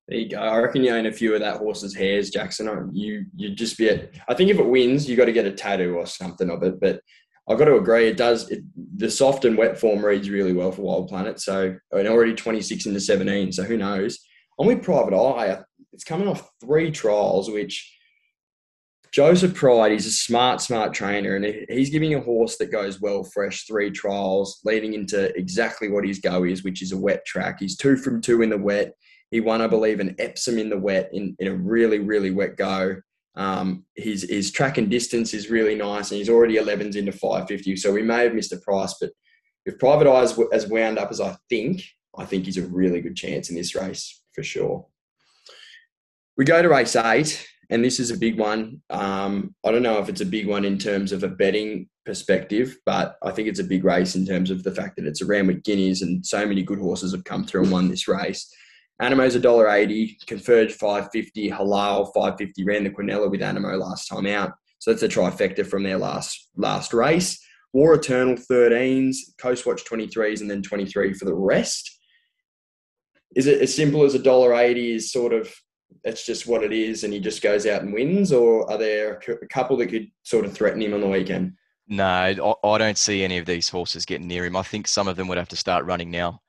There 0.08 0.18
you 0.18 0.28
go. 0.28 0.38
I 0.38 0.58
reckon 0.58 0.82
you 0.82 0.92
own 0.92 1.06
a 1.06 1.12
few 1.12 1.34
of 1.34 1.40
that 1.40 1.58
horse's 1.58 1.94
hairs, 1.94 2.30
Jackson. 2.30 2.90
You 2.92 3.26
you 3.36 3.54
just 3.54 3.78
be. 3.78 3.88
At, 3.88 4.10
I 4.28 4.34
think 4.34 4.50
if 4.50 4.58
it 4.58 4.66
wins, 4.66 5.08
you 5.08 5.16
got 5.16 5.26
to 5.26 5.32
get 5.32 5.46
a 5.46 5.52
tattoo 5.52 5.94
or 5.96 6.06
something 6.06 6.50
of 6.50 6.62
it. 6.62 6.80
But 6.80 7.00
I've 7.48 7.58
got 7.58 7.66
to 7.66 7.76
agree, 7.76 8.08
it 8.08 8.16
does. 8.16 8.50
It, 8.50 8.62
the 8.96 9.10
soft 9.10 9.44
and 9.44 9.56
wet 9.56 9.78
form 9.78 10.04
reads 10.04 10.28
really 10.28 10.52
well 10.52 10.72
for 10.72 10.82
Wild 10.82 11.08
Planet. 11.08 11.40
So, 11.40 11.76
and 11.92 12.08
already 12.08 12.34
26 12.34 12.86
into 12.86 13.00
17. 13.00 13.52
So, 13.52 13.62
who 13.62 13.76
knows? 13.76 14.20
On 14.58 14.66
with 14.66 14.82
Private 14.82 15.16
Eye, 15.16 15.58
it's 15.92 16.04
coming 16.04 16.28
off 16.28 16.50
three 16.60 16.90
trials, 16.90 17.50
which 17.50 17.96
Joseph 19.12 19.54
Pride 19.54 19.90
is 19.90 20.06
a 20.06 20.10
smart, 20.10 20.60
smart 20.60 20.94
trainer, 20.94 21.34
and 21.34 21.44
he's 21.68 21.90
giving 21.90 22.14
a 22.14 22.20
horse 22.20 22.56
that 22.58 22.70
goes 22.70 23.00
well 23.00 23.24
fresh 23.24 23.66
three 23.66 23.90
trials, 23.90 24.60
leading 24.64 24.94
into 24.94 25.36
exactly 25.36 25.90
what 25.90 26.06
his 26.06 26.20
go 26.20 26.44
is, 26.44 26.62
which 26.62 26.80
is 26.80 26.92
a 26.92 26.98
wet 26.98 27.24
track. 27.26 27.56
He's 27.58 27.76
two 27.76 27.96
from 27.96 28.20
two 28.20 28.42
in 28.42 28.50
the 28.50 28.58
wet. 28.58 28.94
He 29.32 29.40
won, 29.40 29.62
I 29.62 29.66
believe, 29.66 29.98
an 29.98 30.14
Epsom 30.20 30.58
in 30.58 30.70
the 30.70 30.78
wet 30.78 31.10
in, 31.12 31.34
in 31.40 31.48
a 31.48 31.54
really, 31.54 31.98
really 31.98 32.30
wet 32.30 32.56
go. 32.56 32.96
Um, 33.34 33.84
his 33.96 34.22
his 34.28 34.52
track 34.52 34.78
and 34.78 34.88
distance 34.88 35.34
is 35.34 35.50
really 35.50 35.74
nice, 35.74 36.10
and 36.10 36.18
he's 36.18 36.28
already 36.28 36.56
11s 36.56 36.94
into 36.94 37.12
550. 37.12 37.76
So 37.76 37.92
we 37.92 38.02
may 38.02 38.24
have 38.24 38.34
missed 38.34 38.52
a 38.52 38.58
price, 38.58 38.94
but 39.00 39.10
if 39.66 39.78
Private 39.78 40.08
Eyes 40.08 40.38
as 40.52 40.68
wound 40.68 40.98
up 40.98 41.10
as 41.10 41.20
I 41.20 41.36
think, 41.48 41.82
I 42.16 42.24
think 42.24 42.44
he's 42.44 42.58
a 42.58 42.66
really 42.66 43.00
good 43.00 43.16
chance 43.16 43.50
in 43.50 43.56
this 43.56 43.74
race 43.74 44.22
for 44.34 44.42
sure. 44.42 44.86
We 46.36 46.44
go 46.44 46.62
to 46.62 46.68
race 46.68 46.96
eight, 46.96 47.46
and 47.70 47.84
this 47.84 48.00
is 48.00 48.10
a 48.10 48.16
big 48.16 48.38
one. 48.38 48.82
Um, 48.90 49.54
I 49.64 49.70
don't 49.70 49.84
know 49.84 49.98
if 49.98 50.08
it's 50.08 50.20
a 50.20 50.26
big 50.26 50.48
one 50.48 50.64
in 50.64 50.76
terms 50.76 51.12
of 51.12 51.22
a 51.22 51.28
betting 51.28 51.88
perspective, 52.04 52.76
but 52.84 53.16
I 53.22 53.30
think 53.30 53.46
it's 53.46 53.60
a 53.60 53.64
big 53.64 53.84
race 53.84 54.16
in 54.16 54.26
terms 54.26 54.50
of 54.50 54.64
the 54.64 54.74
fact 54.74 54.96
that 54.96 55.06
it's 55.06 55.22
a 55.22 55.26
Randwick 55.26 55.62
Guineas, 55.62 56.02
and 56.02 56.26
so 56.26 56.44
many 56.44 56.62
good 56.62 56.80
horses 56.80 57.12
have 57.12 57.24
come 57.24 57.44
through 57.44 57.62
and 57.62 57.72
won 57.72 57.88
this 57.88 58.08
race. 58.08 58.52
Anamoe's 59.00 59.36
a 59.36 59.40
dollar 59.40 59.70
eighty, 59.70 60.18
Converge 60.26 60.74
five 60.74 61.08
fifty, 61.12 61.48
Halal 61.48 62.12
five 62.12 62.36
fifty. 62.36 62.64
Ran 62.64 62.84
the 62.84 62.90
Quinella 62.90 63.30
with 63.30 63.40
Anamoe 63.40 63.78
last 63.78 64.08
time 64.08 64.26
out, 64.26 64.52
so 64.78 64.90
that's 64.90 65.04
a 65.04 65.08
trifecta 65.08 65.64
from 65.64 65.84
their 65.84 65.96
last 65.96 66.50
last 66.56 66.92
race. 66.92 67.40
War 67.72 67.94
Eternal 67.94 68.34
13s, 68.34 69.16
Coast 69.38 69.64
Watch 69.64 69.84
23s, 69.84 70.40
and 70.40 70.50
then 70.50 70.60
23 70.60 71.14
for 71.14 71.24
the 71.24 71.32
rest. 71.32 72.00
Is 73.36 73.46
it 73.46 73.62
as 73.62 73.72
simple 73.72 74.02
as 74.02 74.16
a 74.16 74.18
dollar 74.18 74.54
eighty? 74.54 74.92
Is 74.92 75.12
sort 75.12 75.32
of 75.32 75.54
that's 76.04 76.24
just 76.24 76.46
what 76.46 76.62
it 76.62 76.72
is, 76.72 77.04
and 77.04 77.12
he 77.12 77.20
just 77.20 77.42
goes 77.42 77.66
out 77.66 77.82
and 77.82 77.92
wins, 77.92 78.32
or 78.32 78.70
are 78.70 78.78
there 78.78 79.20
a 79.42 79.46
couple 79.46 79.76
that 79.78 79.88
could 79.88 80.10
sort 80.22 80.44
of 80.44 80.52
threaten 80.52 80.80
him 80.80 80.94
on 80.94 81.00
the 81.00 81.08
weekend? 81.08 81.52
No, 81.88 82.56
I 82.62 82.78
don't 82.78 82.98
see 82.98 83.24
any 83.24 83.38
of 83.38 83.46
these 83.46 83.68
horses 83.68 84.06
getting 84.06 84.28
near 84.28 84.44
him. 84.44 84.56
I 84.56 84.62
think 84.62 84.86
some 84.86 85.08
of 85.08 85.16
them 85.16 85.26
would 85.28 85.38
have 85.38 85.48
to 85.48 85.56
start 85.56 85.84
running 85.84 86.10
now. 86.10 86.40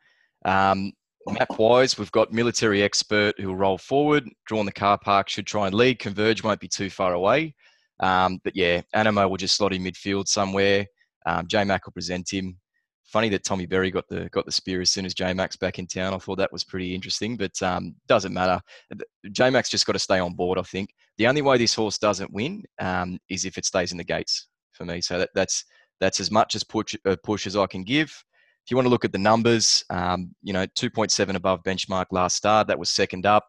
Um, 0.45 0.93
Map 1.27 1.59
wise, 1.59 1.99
we've 1.99 2.11
got 2.11 2.31
military 2.31 2.81
expert 2.81 3.39
who'll 3.39 3.55
roll 3.55 3.77
forward, 3.77 4.27
draw 4.47 4.59
in 4.59 4.65
the 4.65 4.71
car 4.71 4.97
park, 4.97 5.29
should 5.29 5.45
try 5.45 5.67
and 5.67 5.75
lead. 5.75 5.99
Converge 5.99 6.43
won't 6.43 6.59
be 6.59 6.67
too 6.67 6.89
far 6.89 7.13
away. 7.13 7.53
Um, 7.99 8.39
but 8.43 8.55
yeah, 8.55 8.81
Anamoe 8.95 9.29
will 9.29 9.38
just 9.38 9.55
slot 9.55 9.73
in 9.73 9.83
midfield 9.83 10.27
somewhere. 10.27 10.85
Um, 11.27 11.45
J 11.47 11.63
Mac 11.63 11.85
will 11.85 11.93
present 11.93 12.31
him. 12.31 12.57
Funny 13.03 13.30
that 13.30 13.44
Tommy 13.44 13.65
Berry 13.65 13.92
got 13.92 14.07
the 14.07 14.30
got 14.31 14.45
the 14.45 14.51
spear 14.51 14.81
as 14.81 14.89
soon 14.89 15.06
as 15.06 15.13
J 15.13 15.33
Mac's 15.33 15.57
back 15.57 15.80
in 15.80 15.88
town. 15.88 16.13
I 16.13 16.18
thought 16.18 16.38
that 16.38 16.53
was 16.53 16.63
pretty 16.63 16.95
interesting, 16.95 17.36
but 17.36 17.62
um, 17.62 17.95
doesn't 18.07 18.33
matter. 18.33 18.62
J 19.31 19.50
Mac's 19.50 19.69
just 19.69 19.86
got 19.86 19.94
to 19.94 20.00
stay 20.00 20.19
on 20.19 20.33
board. 20.33 20.57
I 20.57 20.63
think 20.63 20.94
the 21.18 21.27
only 21.27 21.42
way 21.42 21.57
this 21.57 21.75
horse 21.75 21.98
doesn't 21.98 22.31
win 22.31 22.63
um, 22.80 23.19
is 23.30 23.45
if 23.45 23.57
it 23.57 23.65
stays 23.65 23.92
in 23.92 23.98
the 23.98 24.03
gates 24.03 24.48
for 24.71 24.86
me. 24.86 25.01
So 25.01 25.18
that, 25.19 25.30
that's 25.36 25.65
that's 26.00 26.19
as 26.19 26.31
much 26.31 26.56
as 26.56 26.63
push, 26.63 26.95
uh, 27.06 27.15
push 27.24 27.45
as 27.45 27.57
I 27.57 27.68
can 27.68 27.83
give 27.83 28.24
if 28.65 28.70
you 28.70 28.77
want 28.77 28.86
to 28.86 28.91
look 28.91 29.05
at 29.05 29.12
the 29.12 29.17
numbers, 29.17 29.84
um, 29.89 30.36
you 30.43 30.53
know, 30.53 30.65
2.7 30.67 31.36
above 31.36 31.63
benchmark 31.63 32.05
last 32.12 32.36
start, 32.36 32.67
that 32.67 32.77
was 32.77 32.89
second 32.89 33.25
up. 33.25 33.46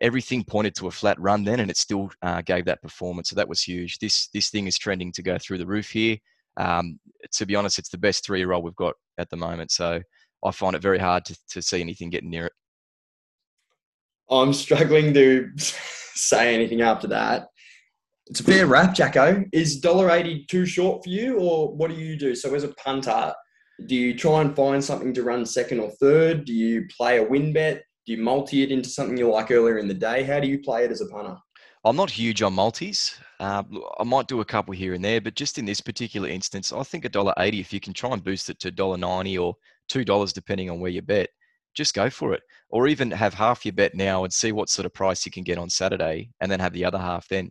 Everything 0.00 0.44
pointed 0.44 0.74
to 0.76 0.88
a 0.88 0.90
flat 0.90 1.18
run 1.20 1.44
then, 1.44 1.60
and 1.60 1.70
it 1.70 1.76
still 1.76 2.10
uh, 2.22 2.42
gave 2.42 2.64
that 2.66 2.82
performance. 2.82 3.30
So 3.30 3.36
that 3.36 3.48
was 3.48 3.62
huge. 3.62 3.98
This 3.98 4.28
this 4.34 4.50
thing 4.50 4.66
is 4.66 4.76
trending 4.76 5.10
to 5.12 5.22
go 5.22 5.38
through 5.38 5.58
the 5.58 5.66
roof 5.66 5.88
here. 5.88 6.18
Um, 6.56 6.98
to 7.32 7.46
be 7.46 7.54
honest, 7.54 7.78
it's 7.78 7.88
the 7.88 7.98
best 7.98 8.24
three 8.24 8.38
year 8.38 8.52
old 8.52 8.64
we've 8.64 8.74
got 8.76 8.94
at 9.18 9.28
the 9.30 9.36
moment. 9.36 9.70
So 9.70 10.00
I 10.44 10.50
find 10.50 10.76
it 10.76 10.82
very 10.82 10.98
hard 10.98 11.24
to, 11.26 11.36
to 11.50 11.62
see 11.62 11.80
anything 11.80 12.10
getting 12.10 12.30
near 12.30 12.46
it. 12.46 12.52
I'm 14.30 14.52
struggling 14.52 15.14
to 15.14 15.50
say 15.56 16.54
anything 16.54 16.80
after 16.80 17.06
that. 17.08 17.48
It's 18.28 18.40
a 18.40 18.44
fair 18.44 18.66
wrap, 18.66 18.94
Jacko. 18.94 19.44
Is 19.52 19.80
$1.80 19.80 20.48
too 20.48 20.66
short 20.66 21.04
for 21.04 21.10
you, 21.10 21.38
or 21.38 21.72
what 21.72 21.90
do 21.90 21.96
you 21.96 22.16
do? 22.16 22.34
So, 22.34 22.52
as 22.54 22.64
a 22.64 22.74
punter, 22.74 23.32
do 23.86 23.94
you 23.94 24.18
try 24.18 24.40
and 24.40 24.56
find 24.56 24.82
something 24.82 25.14
to 25.14 25.22
run 25.22 25.46
second 25.46 25.78
or 25.78 25.90
third? 26.00 26.44
Do 26.44 26.52
you 26.52 26.86
play 26.96 27.18
a 27.18 27.22
win 27.22 27.52
bet? 27.52 27.84
Do 28.04 28.12
you 28.12 28.22
multi 28.22 28.62
it 28.62 28.72
into 28.72 28.88
something 28.88 29.16
you 29.16 29.30
like 29.30 29.52
earlier 29.52 29.78
in 29.78 29.86
the 29.86 29.94
day? 29.94 30.24
How 30.24 30.40
do 30.40 30.48
you 30.48 30.58
play 30.58 30.84
it 30.84 30.90
as 30.90 31.00
a 31.00 31.06
punter? 31.06 31.36
I'm 31.86 31.94
not 31.94 32.10
huge 32.10 32.42
on 32.42 32.52
multis. 32.52 33.16
Uh, 33.38 33.62
I 34.00 34.02
might 34.02 34.26
do 34.26 34.40
a 34.40 34.44
couple 34.44 34.74
here 34.74 34.94
and 34.94 35.04
there, 35.04 35.20
but 35.20 35.36
just 35.36 35.56
in 35.56 35.64
this 35.64 35.80
particular 35.80 36.28
instance, 36.28 36.72
I 36.72 36.82
think 36.82 37.04
a 37.04 37.08
dollar 37.08 37.32
eighty. 37.38 37.60
If 37.60 37.72
you 37.72 37.78
can 37.78 37.92
try 37.92 38.10
and 38.10 38.24
boost 38.24 38.50
it 38.50 38.58
to 38.60 38.72
dollar 38.72 38.96
ninety 38.96 39.38
or 39.38 39.54
two 39.88 40.04
dollars, 40.04 40.32
depending 40.32 40.68
on 40.68 40.80
where 40.80 40.90
you 40.90 41.00
bet, 41.00 41.28
just 41.76 41.94
go 41.94 42.10
for 42.10 42.32
it. 42.32 42.42
Or 42.70 42.88
even 42.88 43.12
have 43.12 43.34
half 43.34 43.64
your 43.64 43.72
bet 43.72 43.94
now 43.94 44.24
and 44.24 44.32
see 44.32 44.50
what 44.50 44.68
sort 44.68 44.84
of 44.84 44.94
price 44.94 45.24
you 45.24 45.30
can 45.30 45.44
get 45.44 45.58
on 45.58 45.70
Saturday, 45.70 46.28
and 46.40 46.50
then 46.50 46.58
have 46.58 46.72
the 46.72 46.84
other 46.84 46.98
half 46.98 47.28
then. 47.28 47.50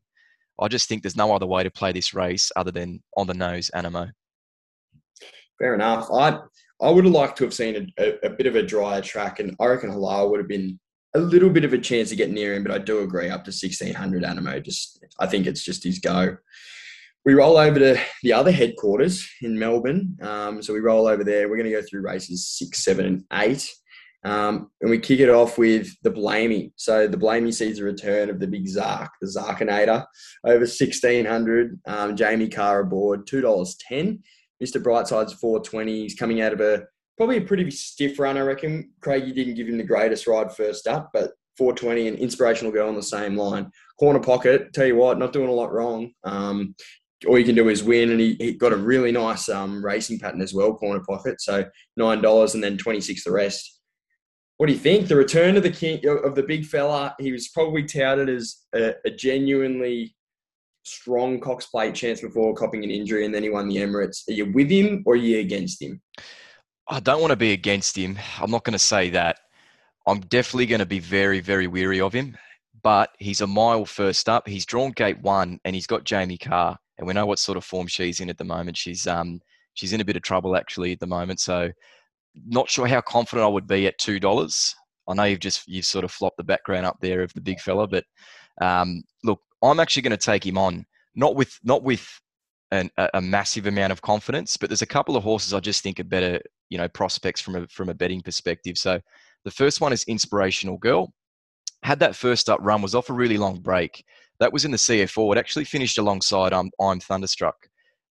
I 0.59 0.67
just 0.67 0.89
think 0.89 1.01
there's 1.01 1.15
no 1.15 1.33
other 1.33 1.45
way 1.45 1.63
to 1.63 1.71
play 1.71 1.93
this 1.93 2.13
race 2.13 2.51
other 2.57 2.71
than 2.71 3.01
on 3.15 3.27
the 3.27 3.33
nose 3.33 3.71
Anamoe. 3.73 4.11
Fair 5.59 5.75
enough. 5.75 6.09
I 6.11 6.39
I 6.81 6.89
would 6.89 7.05
have 7.05 7.13
liked 7.13 7.37
to 7.37 7.45
have 7.45 7.53
seen 7.53 7.93
a, 7.97 8.03
a, 8.03 8.27
a, 8.27 8.29
bit 8.31 8.47
of 8.47 8.57
a 8.57 8.63
drier 8.63 9.01
track, 9.01 9.39
and 9.39 9.55
I 9.61 9.67
reckon 9.67 9.91
Halal 9.91 10.29
would 10.29 10.41
have 10.41 10.49
been 10.49 10.77
a 11.15 11.19
little 11.19 11.49
bit 11.49 11.65
of 11.65 11.73
a 11.73 11.77
chance 11.77 12.09
to 12.09 12.15
get 12.15 12.29
near 12.29 12.53
him. 12.53 12.63
But 12.63 12.73
I 12.73 12.77
do 12.77 12.99
agree, 12.99 13.29
up 13.29 13.45
to 13.45 13.51
sixteen 13.51 13.93
hundred 13.93 14.23
Anamoe. 14.23 14.63
Just 14.63 15.03
I 15.19 15.25
think 15.25 15.47
it's 15.47 15.63
just 15.63 15.83
his 15.83 15.99
go. 15.99 16.37
We 17.25 17.33
roll 17.33 17.57
over 17.57 17.79
to 17.79 17.99
the 18.21 18.33
other 18.33 18.51
headquarters 18.51 19.27
in 19.41 19.57
Melbourne. 19.57 20.15
Um, 20.21 20.61
so 20.61 20.73
we 20.73 20.79
roll 20.79 21.07
over 21.07 21.23
there. 21.23 21.49
We're 21.49 21.57
going 21.57 21.71
to 21.71 21.75
go 21.75 21.81
through 21.81 22.01
races 22.01 22.47
six, 22.47 22.83
seven, 22.83 23.05
and 23.05 23.23
eight. 23.33 23.67
Um, 24.23 24.71
and 24.81 24.89
we 24.89 24.99
kick 24.99 25.19
it 25.19 25.29
off 25.29 25.57
with 25.57 25.95
the 26.01 26.11
Blamey. 26.11 26.71
So 26.75 27.07
the 27.07 27.17
Blamey 27.17 27.53
sees 27.53 27.77
the 27.77 27.83
return 27.83 28.29
of 28.29 28.39
the 28.39 28.47
big 28.47 28.67
Zark, 28.67 29.11
the 29.21 29.27
Zarkinator, 29.27 30.05
over 30.43 30.59
1600. 30.59 31.79
Um, 31.85 32.15
Jamie 32.15 32.49
Kah 32.49 32.79
aboard, 32.79 33.27
$2.10. 33.27 34.19
Mr. 34.63 34.81
Brightside's 34.81 35.33
420. 35.33 36.01
He's 36.01 36.15
coming 36.15 36.41
out 36.41 36.53
of 36.53 36.61
a 36.61 36.85
probably 37.17 37.37
a 37.37 37.41
pretty 37.41 37.69
stiff 37.71 38.19
run, 38.19 38.37
I 38.37 38.41
reckon. 38.41 38.91
Craig, 39.01 39.27
you 39.27 39.33
didn't 39.33 39.55
give 39.55 39.67
him 39.67 39.77
the 39.77 39.83
greatest 39.83 40.27
ride 40.27 40.53
first 40.53 40.87
up, 40.87 41.09
but 41.13 41.31
420 41.57 42.07
and 42.09 42.17
inspirational 42.17 42.71
girl 42.71 42.89
on 42.89 42.95
the 42.95 43.03
same 43.03 43.37
line. 43.37 43.71
Corner 43.99 44.19
pocket, 44.19 44.73
tell 44.73 44.85
you 44.85 44.95
what, 44.95 45.17
not 45.17 45.33
doing 45.33 45.49
a 45.49 45.53
lot 45.53 45.71
wrong. 45.71 46.11
Um, 46.23 46.75
all 47.27 47.39
you 47.39 47.45
can 47.45 47.55
do 47.55 47.69
is 47.69 47.83
win, 47.83 48.11
and 48.11 48.19
he, 48.19 48.35
he 48.39 48.53
got 48.53 48.73
a 48.73 48.77
really 48.77 49.11
nice 49.11 49.47
um, 49.49 49.83
racing 49.83 50.19
pattern 50.19 50.41
as 50.41 50.53
well, 50.53 50.73
corner 50.73 51.01
pocket. 51.07 51.41
So 51.41 51.65
nine 51.95 52.21
dollars 52.21 52.53
and 52.53 52.63
then 52.63 52.77
twenty 52.77 53.01
six 53.01 53.23
the 53.23 53.31
rest. 53.31 53.79
What 54.57 54.67
do 54.67 54.73
you 54.73 54.79
think? 54.79 55.07
The 55.07 55.15
return 55.15 55.57
of 55.57 55.63
the 55.63 55.71
king 55.71 56.01
of 56.07 56.35
the 56.35 56.43
big 56.43 56.65
fella. 56.65 57.15
He 57.19 57.31
was 57.31 57.49
probably 57.49 57.83
touted 57.83 58.29
as 58.29 58.57
a, 58.73 58.93
a 59.05 59.09
genuinely 59.09 60.15
strong 60.83 61.39
Cox 61.39 61.65
Plate 61.65 61.95
chance 61.95 62.21
before 62.21 62.53
copping 62.53 62.83
an 62.83 62.91
injury, 62.91 63.25
and 63.25 63.33
then 63.33 63.43
he 63.43 63.49
won 63.49 63.67
the 63.67 63.77
Emirates. 63.77 64.27
Are 64.29 64.33
you 64.33 64.51
with 64.51 64.69
him 64.69 65.03
or 65.05 65.13
are 65.13 65.17
you 65.17 65.39
against 65.39 65.81
him? 65.81 66.01
I 66.87 66.99
don't 66.99 67.21
want 67.21 67.31
to 67.31 67.37
be 67.37 67.51
against 67.51 67.97
him. 67.97 68.17
I'm 68.39 68.51
not 68.51 68.63
going 68.63 68.73
to 68.73 68.79
say 68.79 69.09
that. 69.11 69.39
I'm 70.07 70.19
definitely 70.21 70.67
going 70.67 70.79
to 70.79 70.85
be 70.85 70.99
very, 70.99 71.39
very 71.39 71.67
weary 71.67 71.99
of 71.99 72.13
him. 72.13 72.37
But 72.83 73.09
he's 73.17 73.41
a 73.41 73.47
mile 73.47 73.85
first 73.85 74.29
up. 74.29 74.47
He's 74.47 74.65
drawn 74.65 74.91
gate 74.91 75.19
one, 75.21 75.59
and 75.65 75.73
he's 75.73 75.87
got 75.87 76.03
Jamie 76.03 76.37
Kah, 76.37 76.77
and 76.97 77.07
we 77.07 77.13
know 77.13 77.25
what 77.25 77.39
sort 77.39 77.57
of 77.57 77.65
form 77.65 77.87
she's 77.87 78.19
in 78.19 78.29
at 78.29 78.37
the 78.37 78.43
moment. 78.43 78.77
She's 78.77 79.07
um 79.07 79.41
she's 79.73 79.91
in 79.91 80.01
a 80.01 80.05
bit 80.05 80.15
of 80.15 80.21
trouble 80.21 80.55
actually 80.55 80.91
at 80.91 80.99
the 80.99 81.07
moment. 81.07 81.39
So 81.39 81.71
not 82.45 82.69
sure 82.69 82.85
how 82.85 83.01
confident 83.01 83.45
I 83.45 83.49
would 83.49 83.65
be 83.65 83.87
at 83.87 83.97
two 83.97 84.19
dollars. 84.19 84.75
I 85.07 85.15
know 85.15 85.23
you've 85.23 85.39
just 85.39 85.67
you've 85.67 85.85
sort 85.85 86.05
of 86.05 86.11
flopped 86.11 86.37
the 86.37 86.43
background 86.43 86.85
up 86.85 86.97
there 87.01 87.23
of 87.23 87.33
the 87.33 87.41
big 87.41 87.59
fella, 87.59 87.87
but 87.87 88.03
um, 88.61 89.01
look, 89.23 89.41
I'm 89.63 89.79
actually 89.79 90.03
going 90.03 90.11
to 90.11 90.17
take 90.17 90.45
him 90.45 90.57
on, 90.57 90.85
not 91.15 91.35
with 91.35 91.57
not 91.63 91.81
with 91.81 92.07
an, 92.75 92.91
a, 93.13 93.21
massive 93.21 93.67
amount 93.67 93.91
of 93.91 94.01
confidence, 94.01 94.57
but 94.57 94.69
there's 94.69 94.81
a 94.81 94.87
couple 94.87 95.15
of 95.15 95.23
horses 95.23 95.53
I 95.53 95.59
just 95.59 95.83
think 95.83 95.99
are 95.99 96.03
better, 96.03 96.41
you 96.69 96.77
know, 96.77 96.87
prospects 96.87 97.41
from 97.41 97.55
a 97.55 97.67
from 97.67 97.89
a 97.89 97.93
betting 97.93 98.21
perspective. 98.21 98.77
So 98.77 98.99
the 99.43 99.51
first 99.51 99.81
one 99.81 99.93
is 99.93 100.03
Inspirational 100.03 100.77
Girl. 100.77 101.13
Had 101.83 101.99
that 101.99 102.15
first 102.15 102.49
up 102.49 102.59
run, 102.61 102.81
was 102.81 102.95
off 102.95 103.09
a 103.09 103.13
really 103.13 103.37
long 103.37 103.59
break. 103.59 104.03
That 104.39 104.51
was 104.51 104.65
in 104.65 104.71
the 104.71 104.77
CF 104.77 105.17
Orr. 105.17 105.35
It 105.35 105.39
actually 105.39 105.65
finished 105.65 105.97
alongside 105.97 106.53
I'm, 106.53 106.71
I'm 106.81 106.99
Thunderstruck. 106.99 107.55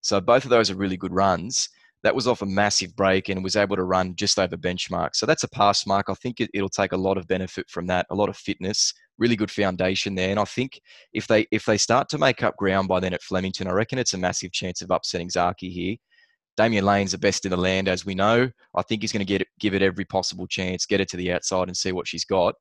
So 0.01 0.21
both 0.21 0.43
of 0.43 0.49
those 0.49 0.71
are 0.71 0.75
really 0.75 0.97
good 0.97 1.13
runs. 1.13 1.69
That 2.05 2.13
was 2.13 2.27
off 2.27 2.43
a 2.43 2.45
massive 2.45 2.95
break 2.95 3.29
and 3.29 3.43
was 3.43 3.55
able 3.55 3.75
to 3.75 3.83
run 3.83 4.15
just 4.15 4.37
over 4.37 4.55
benchmark. 4.55 5.15
So 5.15 5.25
that's 5.25 5.43
a 5.43 5.49
pass 5.49 5.87
mark. 5.87 6.05
I 6.07 6.13
think 6.13 6.39
it, 6.39 6.51
it'll 6.53 6.69
take 6.69 6.91
a 6.91 6.97
lot 6.97 7.17
of 7.17 7.27
benefit 7.27 7.67
from 7.67 7.87
that, 7.87 8.05
a 8.11 8.15
lot 8.15 8.29
of 8.29 8.37
fitness, 8.37 8.93
really 9.17 9.35
good 9.35 9.49
foundation 9.49 10.13
there. 10.13 10.29
And 10.29 10.39
I 10.39 10.45
think 10.45 10.79
if 11.13 11.25
they 11.25 11.47
if 11.51 11.65
they 11.65 11.79
start 11.79 12.07
to 12.09 12.19
make 12.19 12.43
up 12.43 12.57
ground 12.57 12.87
by 12.87 12.99
then 12.99 13.15
at 13.15 13.23
Flemington, 13.23 13.67
I 13.67 13.71
reckon 13.71 13.97
it's 13.97 14.13
a 14.13 14.19
massive 14.19 14.51
chance 14.51 14.83
of 14.83 14.91
upsetting 14.91 15.29
Zaaki 15.29 15.71
here. 15.71 15.95
Damian 16.57 16.85
Lane's 16.85 17.13
the 17.13 17.17
best 17.17 17.43
in 17.43 17.49
the 17.49 17.57
land, 17.57 17.87
as 17.87 18.05
we 18.05 18.13
know. 18.13 18.51
I 18.75 18.81
think 18.83 19.01
he's 19.01 19.11
going 19.11 19.25
to 19.25 19.33
get 19.33 19.41
it, 19.41 19.47
give 19.59 19.73
it 19.73 19.81
every 19.81 20.05
possible 20.05 20.45
chance, 20.45 20.85
get 20.85 21.01
it 21.01 21.09
to 21.09 21.17
the 21.17 21.33
outside, 21.33 21.69
and 21.69 21.75
see 21.75 21.91
what 21.91 22.07
she's 22.07 22.23
got. 22.23 22.53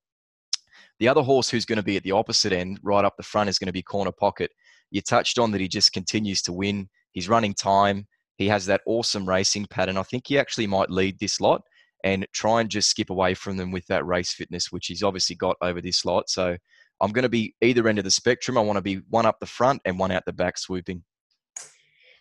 The 1.00 1.08
other 1.08 1.22
horse 1.22 1.50
who's 1.50 1.66
going 1.66 1.76
to 1.76 1.82
be 1.82 1.96
at 1.98 2.02
the 2.02 2.12
opposite 2.12 2.54
end, 2.54 2.80
right 2.82 3.04
up 3.04 3.16
the 3.18 3.22
front, 3.22 3.50
is 3.50 3.58
going 3.58 3.66
to 3.66 3.72
be 3.72 3.82
Corner 3.82 4.10
Pocket. 4.10 4.50
You 4.90 5.02
touched 5.02 5.38
on 5.38 5.50
that 5.52 5.60
he 5.60 5.68
just 5.68 5.92
continues 5.92 6.40
to 6.42 6.52
win. 6.52 6.88
He's 7.12 7.28
running 7.28 7.52
time. 7.52 8.06
He 8.36 8.48
has 8.48 8.66
that 8.66 8.80
awesome 8.86 9.28
racing 9.28 9.66
pattern. 9.66 9.96
I 9.96 10.02
think 10.02 10.24
he 10.26 10.38
actually 10.38 10.66
might 10.66 10.90
lead 10.90 11.18
this 11.18 11.40
lot 11.40 11.62
and 12.02 12.26
try 12.32 12.60
and 12.60 12.68
just 12.68 12.90
skip 12.90 13.10
away 13.10 13.34
from 13.34 13.56
them 13.56 13.70
with 13.70 13.86
that 13.86 14.04
race 14.06 14.32
fitness, 14.32 14.70
which 14.70 14.86
he's 14.86 15.02
obviously 15.02 15.36
got 15.36 15.56
over 15.62 15.80
this 15.80 16.04
lot. 16.04 16.28
So 16.28 16.56
I'm 17.00 17.12
going 17.12 17.22
to 17.22 17.28
be 17.28 17.54
either 17.62 17.88
end 17.88 17.98
of 17.98 18.04
the 18.04 18.10
spectrum. 18.10 18.58
I 18.58 18.60
want 18.60 18.76
to 18.76 18.82
be 18.82 18.96
one 19.08 19.26
up 19.26 19.40
the 19.40 19.46
front 19.46 19.80
and 19.84 19.98
one 19.98 20.10
out 20.10 20.24
the 20.26 20.32
back 20.32 20.58
swooping. 20.58 21.02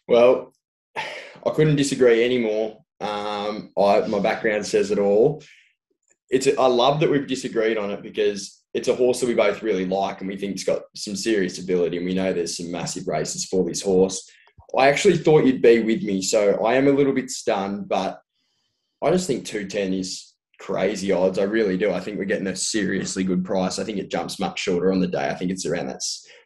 Well, 0.07 0.53
I 0.95 1.49
couldn't 1.53 1.75
disagree 1.75 2.23
anymore. 2.23 2.79
Um, 3.01 3.71
I, 3.77 4.01
my 4.07 4.19
background 4.19 4.65
says 4.65 4.91
it 4.91 4.99
all. 4.99 5.43
It's 6.29 6.47
I 6.47 6.67
love 6.67 6.99
that 7.01 7.09
we've 7.09 7.27
disagreed 7.27 7.77
on 7.77 7.91
it 7.91 8.01
because 8.01 8.63
it's 8.73 8.87
a 8.87 8.95
horse 8.95 9.19
that 9.19 9.27
we 9.27 9.35
both 9.35 9.61
really 9.61 9.85
like 9.85 10.21
and 10.21 10.29
we 10.29 10.37
think 10.37 10.53
it's 10.53 10.63
got 10.63 10.83
some 10.95 11.15
serious 11.15 11.59
ability 11.59 11.97
and 11.97 12.05
we 12.05 12.13
know 12.13 12.33
there's 12.33 12.57
some 12.57 12.71
massive 12.71 13.07
races 13.07 13.45
for 13.45 13.63
this 13.63 13.81
horse. 13.81 14.29
I 14.77 14.87
actually 14.87 15.17
thought 15.17 15.45
you'd 15.45 15.61
be 15.61 15.81
with 15.81 16.03
me, 16.03 16.21
so 16.21 16.63
I 16.65 16.75
am 16.75 16.87
a 16.87 16.91
little 16.91 17.13
bit 17.13 17.29
stunned, 17.29 17.87
but 17.87 18.19
I 19.03 19.11
just 19.11 19.27
think 19.27 19.45
210 19.45 19.93
is 19.93 20.33
crazy 20.59 21.11
odds. 21.11 21.37
I 21.37 21.43
really 21.43 21.77
do. 21.77 21.91
I 21.91 21.99
think 21.99 22.17
we're 22.17 22.25
getting 22.25 22.47
a 22.47 22.55
seriously 22.55 23.23
good 23.23 23.43
price. 23.43 23.79
I 23.79 23.83
think 23.83 23.97
it 23.97 24.09
jumps 24.09 24.39
much 24.39 24.59
shorter 24.59 24.91
on 24.91 24.99
the 24.99 25.07
day. 25.07 25.27
I 25.27 25.35
think 25.35 25.51
it's 25.51 25.65
around 25.65 25.87
that 25.87 26.01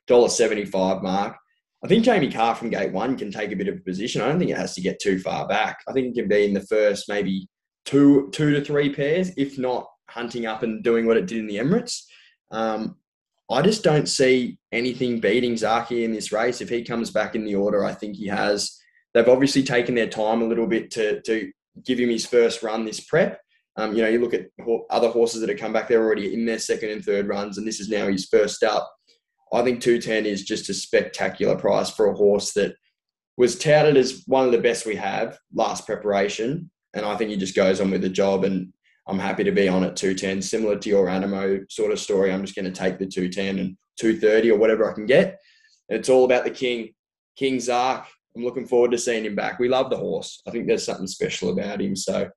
$1.75 0.09 1.03
mark. 1.03 1.37
I 1.83 1.87
think 1.87 2.03
Jamie 2.03 2.31
Kah 2.31 2.55
from 2.55 2.71
gate 2.71 2.91
one 2.91 3.15
can 3.15 3.31
take 3.31 3.51
a 3.51 3.55
bit 3.55 3.67
of 3.67 3.75
a 3.75 3.81
position. 3.81 4.21
I 4.21 4.27
don't 4.27 4.39
think 4.39 4.51
it 4.51 4.57
has 4.57 4.73
to 4.75 4.81
get 4.81 4.99
too 4.99 5.19
far 5.19 5.47
back. 5.47 5.79
I 5.87 5.93
think 5.93 6.07
it 6.07 6.19
can 6.19 6.27
be 6.27 6.45
in 6.45 6.53
the 6.53 6.61
first 6.61 7.07
maybe 7.07 7.47
two 7.85 8.29
two 8.31 8.51
to 8.51 8.65
three 8.65 8.93
pairs, 8.93 9.31
if 9.37 9.59
not 9.59 9.87
hunting 10.09 10.47
up 10.47 10.63
and 10.63 10.83
doing 10.83 11.05
what 11.05 11.17
it 11.17 11.27
did 11.27 11.37
in 11.37 11.47
the 11.47 11.57
Emirates. 11.57 12.01
Um, 12.49 12.97
I 13.49 13.61
just 13.61 13.83
don't 13.83 14.07
see 14.07 14.57
anything 14.71 15.19
beating 15.19 15.53
Zaaki 15.53 16.03
in 16.03 16.11
this 16.11 16.31
race. 16.31 16.59
If 16.59 16.69
he 16.69 16.83
comes 16.83 17.11
back 17.11 17.35
in 17.35 17.45
the 17.45 17.55
order, 17.55 17.85
I 17.85 17.93
think 17.93 18.15
he 18.15 18.27
has. 18.27 18.77
They've 19.13 19.27
obviously 19.27 19.63
taken 19.63 19.95
their 19.95 20.09
time 20.09 20.41
a 20.41 20.47
little 20.47 20.67
bit 20.67 20.91
to 20.91 21.21
to 21.21 21.51
give 21.85 21.99
him 21.99 22.09
his 22.09 22.25
first 22.25 22.63
run 22.63 22.85
this 22.85 22.99
prep. 22.99 23.39
Um, 23.77 23.95
you 23.95 24.01
know, 24.01 24.09
you 24.09 24.19
look 24.19 24.33
at 24.33 24.47
other 24.89 25.09
horses 25.09 25.39
that 25.41 25.49
have 25.49 25.59
come 25.59 25.73
back; 25.73 25.87
they're 25.87 26.03
already 26.03 26.33
in 26.33 26.45
their 26.45 26.59
second 26.59 26.89
and 26.89 27.03
third 27.03 27.27
runs, 27.27 27.57
and 27.57 27.67
this 27.67 27.79
is 27.79 27.89
now 27.89 28.07
his 28.07 28.25
first 28.25 28.63
up. 28.63 28.91
I 29.53 29.61
think 29.61 29.81
210 29.81 30.25
is 30.25 30.43
just 30.43 30.69
a 30.69 30.73
spectacular 30.73 31.55
price 31.55 31.89
for 31.89 32.07
a 32.07 32.15
horse 32.15 32.51
that 32.53 32.75
was 33.37 33.57
touted 33.57 33.95
as 33.95 34.23
one 34.25 34.45
of 34.45 34.51
the 34.51 34.57
best 34.57 34.85
we 34.85 34.95
have 34.95 35.37
last 35.53 35.85
preparation. 35.85 36.69
And 36.93 37.05
I 37.05 37.15
think 37.15 37.29
he 37.29 37.37
just 37.37 37.55
goes 37.55 37.79
on 37.79 37.91
with 37.91 38.01
the 38.01 38.09
job. 38.09 38.43
And 38.43 38.73
I'm 39.07 39.19
happy 39.19 39.43
to 39.43 39.51
be 39.51 39.67
on 39.67 39.83
at 39.83 39.95
210, 39.95 40.41
similar 40.41 40.77
to 40.77 40.89
your 40.89 41.07
Anamoe 41.07 41.71
sort 41.71 41.91
of 41.91 41.99
story. 41.99 42.31
I'm 42.31 42.43
just 42.43 42.55
going 42.55 42.71
to 42.71 42.71
take 42.71 42.99
the 42.99 43.05
210 43.05 43.59
and 43.59 43.77
230 43.99 44.51
or 44.51 44.59
whatever 44.59 44.89
I 44.89 44.93
can 44.93 45.05
get. 45.05 45.39
And 45.89 45.99
it's 45.99 46.09
all 46.09 46.25
about 46.25 46.43
the 46.43 46.51
King, 46.51 46.93
King 47.37 47.59
Zark. 47.59 48.05
I'm 48.35 48.43
looking 48.43 48.67
forward 48.67 48.91
to 48.91 48.97
seeing 48.97 49.25
him 49.25 49.35
back. 49.35 49.59
We 49.59 49.69
love 49.69 49.89
the 49.89 49.97
horse. 49.97 50.41
I 50.47 50.51
think 50.51 50.67
there's 50.67 50.85
something 50.85 51.07
special 51.07 51.49
about 51.49 51.81
him. 51.81 51.95
So 51.95 52.29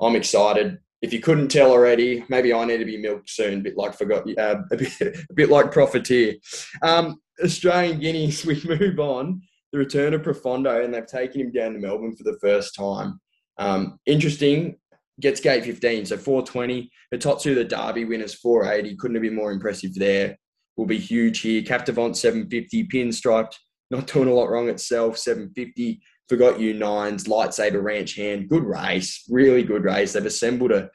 I'm 0.00 0.16
excited 0.16 0.78
if 1.02 1.12
you 1.12 1.20
couldn't 1.20 1.48
tell 1.48 1.72
already, 1.72 2.24
maybe 2.28 2.54
I 2.54 2.64
need 2.64 2.78
to 2.78 2.84
be 2.84 2.96
milked 2.96 3.28
soon, 3.28 3.58
a 3.58 3.62
bit 3.62 3.76
like 3.76 3.94
forgot, 3.94 4.22
uh, 4.38 4.62
a, 4.72 4.76
bit, 4.76 5.00
a 5.00 5.34
bit 5.34 5.50
like 5.50 5.72
Profiteer. 5.72 6.34
Um, 6.80 7.20
Australian 7.42 7.98
Guineas, 7.98 8.46
we 8.46 8.62
move 8.64 8.98
on. 9.00 9.42
The 9.72 9.78
return 9.78 10.12
of 10.14 10.22
Profondo, 10.22 10.84
and 10.84 10.92
they've 10.92 11.06
taken 11.06 11.40
him 11.40 11.50
down 11.50 11.72
to 11.72 11.78
Melbourne 11.78 12.14
for 12.14 12.24
the 12.24 12.38
first 12.40 12.74
time. 12.74 13.18
Um, 13.58 13.98
interesting, 14.04 14.76
gets 15.22 15.40
gate 15.40 15.64
15, 15.64 16.06
so 16.06 16.16
420. 16.16 16.90
Hitotsu, 17.14 17.54
the 17.54 17.64
Derby 17.64 18.04
winners, 18.04 18.34
480. 18.34 18.96
Couldn't 18.96 19.14
have 19.14 19.22
been 19.22 19.34
more 19.34 19.52
impressive 19.52 19.94
there. 19.94 20.36
Will 20.76 20.86
be 20.86 20.98
huge 20.98 21.40
here. 21.40 21.62
Captivant, 21.62 22.16
750. 22.16 22.88
Pinstriped, 22.88 23.54
not 23.90 24.06
doing 24.06 24.28
a 24.28 24.34
lot 24.34 24.50
wrong 24.50 24.68
itself, 24.68 25.18
750. 25.18 26.00
Forgot 26.28 26.60
You 26.60 26.74
Nines, 26.74 27.24
Lightsaber 27.24 27.82
Ranch 27.82 28.16
Hand. 28.16 28.48
Good 28.48 28.64
race, 28.64 29.24
really 29.28 29.62
good 29.62 29.84
race. 29.84 30.12
They've 30.12 30.24
assembled 30.24 30.72
a, 30.72 30.88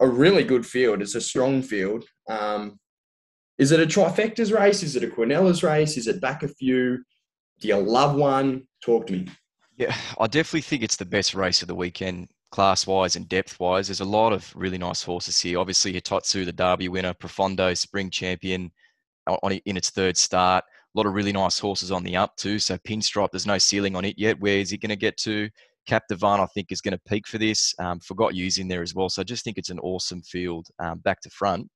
a 0.00 0.08
really 0.08 0.44
good 0.44 0.66
field. 0.66 1.00
It's 1.00 1.14
a 1.14 1.20
strong 1.20 1.62
field. 1.62 2.04
Um, 2.28 2.78
is 3.58 3.72
it 3.72 3.80
a 3.80 3.86
trifectas 3.86 4.56
race? 4.56 4.82
Is 4.82 4.96
it 4.96 5.04
a 5.04 5.08
Quinellas 5.08 5.62
race? 5.62 5.96
Is 5.96 6.06
it 6.06 6.20
back 6.20 6.42
a 6.42 6.48
few? 6.48 7.04
Do 7.60 7.68
you 7.68 7.76
love 7.76 8.14
one? 8.14 8.66
Talk 8.84 9.06
to 9.08 9.12
me. 9.14 9.28
Yeah, 9.76 9.96
I 10.18 10.26
definitely 10.26 10.62
think 10.62 10.82
it's 10.82 10.96
the 10.96 11.04
best 11.04 11.34
race 11.34 11.62
of 11.62 11.68
the 11.68 11.74
weekend, 11.74 12.28
class 12.50 12.86
wise 12.86 13.16
and 13.16 13.28
depth 13.28 13.58
wise. 13.60 13.88
There's 13.88 14.00
a 14.00 14.04
lot 14.04 14.32
of 14.32 14.50
really 14.56 14.78
nice 14.78 15.02
horses 15.02 15.40
here. 15.40 15.58
Obviously, 15.58 15.92
Hitotsu, 15.92 16.44
the 16.44 16.52
Derby 16.52 16.88
winner, 16.88 17.14
Profondo, 17.14 17.74
spring 17.74 18.10
champion 18.10 18.70
on, 19.26 19.52
in 19.52 19.76
its 19.76 19.90
third 19.90 20.16
start 20.16 20.64
a 20.94 20.98
lot 20.98 21.06
of 21.06 21.14
really 21.14 21.32
nice 21.32 21.58
horses 21.58 21.92
on 21.92 22.02
the 22.02 22.16
up 22.16 22.36
too. 22.36 22.58
So 22.58 22.78
Pinstripe, 22.78 23.30
there's 23.30 23.46
no 23.46 23.58
ceiling 23.58 23.94
on 23.94 24.04
it 24.04 24.18
yet. 24.18 24.40
Where 24.40 24.58
is 24.58 24.72
it 24.72 24.78
going 24.78 24.90
to 24.90 24.96
get 24.96 25.16
to? 25.18 25.48
Captivant, 25.86 26.40
I 26.40 26.46
think, 26.46 26.72
is 26.72 26.80
going 26.80 26.92
to 26.92 27.00
peak 27.08 27.26
for 27.26 27.38
this. 27.38 27.74
Um, 27.78 28.00
forgot 28.00 28.34
using 28.34 28.68
there 28.68 28.82
as 28.82 28.94
well. 28.94 29.08
So 29.08 29.22
I 29.22 29.24
just 29.24 29.44
think 29.44 29.58
it's 29.58 29.70
an 29.70 29.78
awesome 29.80 30.22
field 30.22 30.68
um, 30.78 30.98
back 30.98 31.20
to 31.22 31.30
front. 31.30 31.68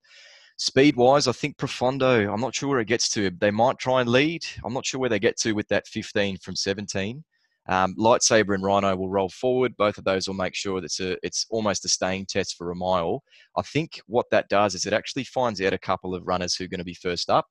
Speed 0.57 0.97
wise, 0.97 1.29
I 1.29 1.33
think 1.33 1.57
Profondo, 1.57 2.33
I'm 2.33 2.41
not 2.41 2.55
sure 2.55 2.69
where 2.69 2.81
it 2.81 2.89
gets 2.89 3.09
to. 3.11 3.31
They 3.31 3.51
might 3.51 3.79
try 3.79 4.01
and 4.01 4.11
lead. 4.11 4.45
I'm 4.65 4.75
not 4.75 4.87
sure 4.87 5.01
where 5.01 5.11
they 5.11 5.19
get 5.19 5.39
to 5.39 5.53
with 5.53 5.69
that 5.69 5.87
15 5.87 6.39
from 6.39 6.57
17. 6.57 7.25
Um, 7.69 7.95
Lightsaber 7.97 8.55
and 8.55 8.65
Rhino 8.65 8.97
will 8.97 9.09
roll 9.09 9.29
forward. 9.29 9.77
Both 9.77 9.99
of 9.99 10.05
those 10.05 10.27
will 10.27 10.35
make 10.35 10.55
sure 10.55 10.81
that 10.81 10.87
it's, 10.87 11.01
a, 11.01 11.17
it's 11.23 11.47
almost 11.49 11.85
a 11.85 11.89
staying 11.89 12.27
test 12.27 12.57
for 12.57 12.71
a 12.71 12.77
mile. 12.77 13.23
I 13.57 13.63
think 13.63 14.01
what 14.07 14.27
that 14.31 14.49
does 14.49 14.75
is 14.75 14.85
it 14.85 14.93
actually 14.93 15.25
finds 15.25 15.61
out 15.61 15.73
a 15.73 15.79
couple 15.79 16.15
of 16.15 16.27
runners 16.27 16.57
who 16.57 16.65
are 16.65 16.69
going 16.69 16.79
to 16.79 16.85
be 16.85 16.95
first 16.95 17.31
up 17.31 17.47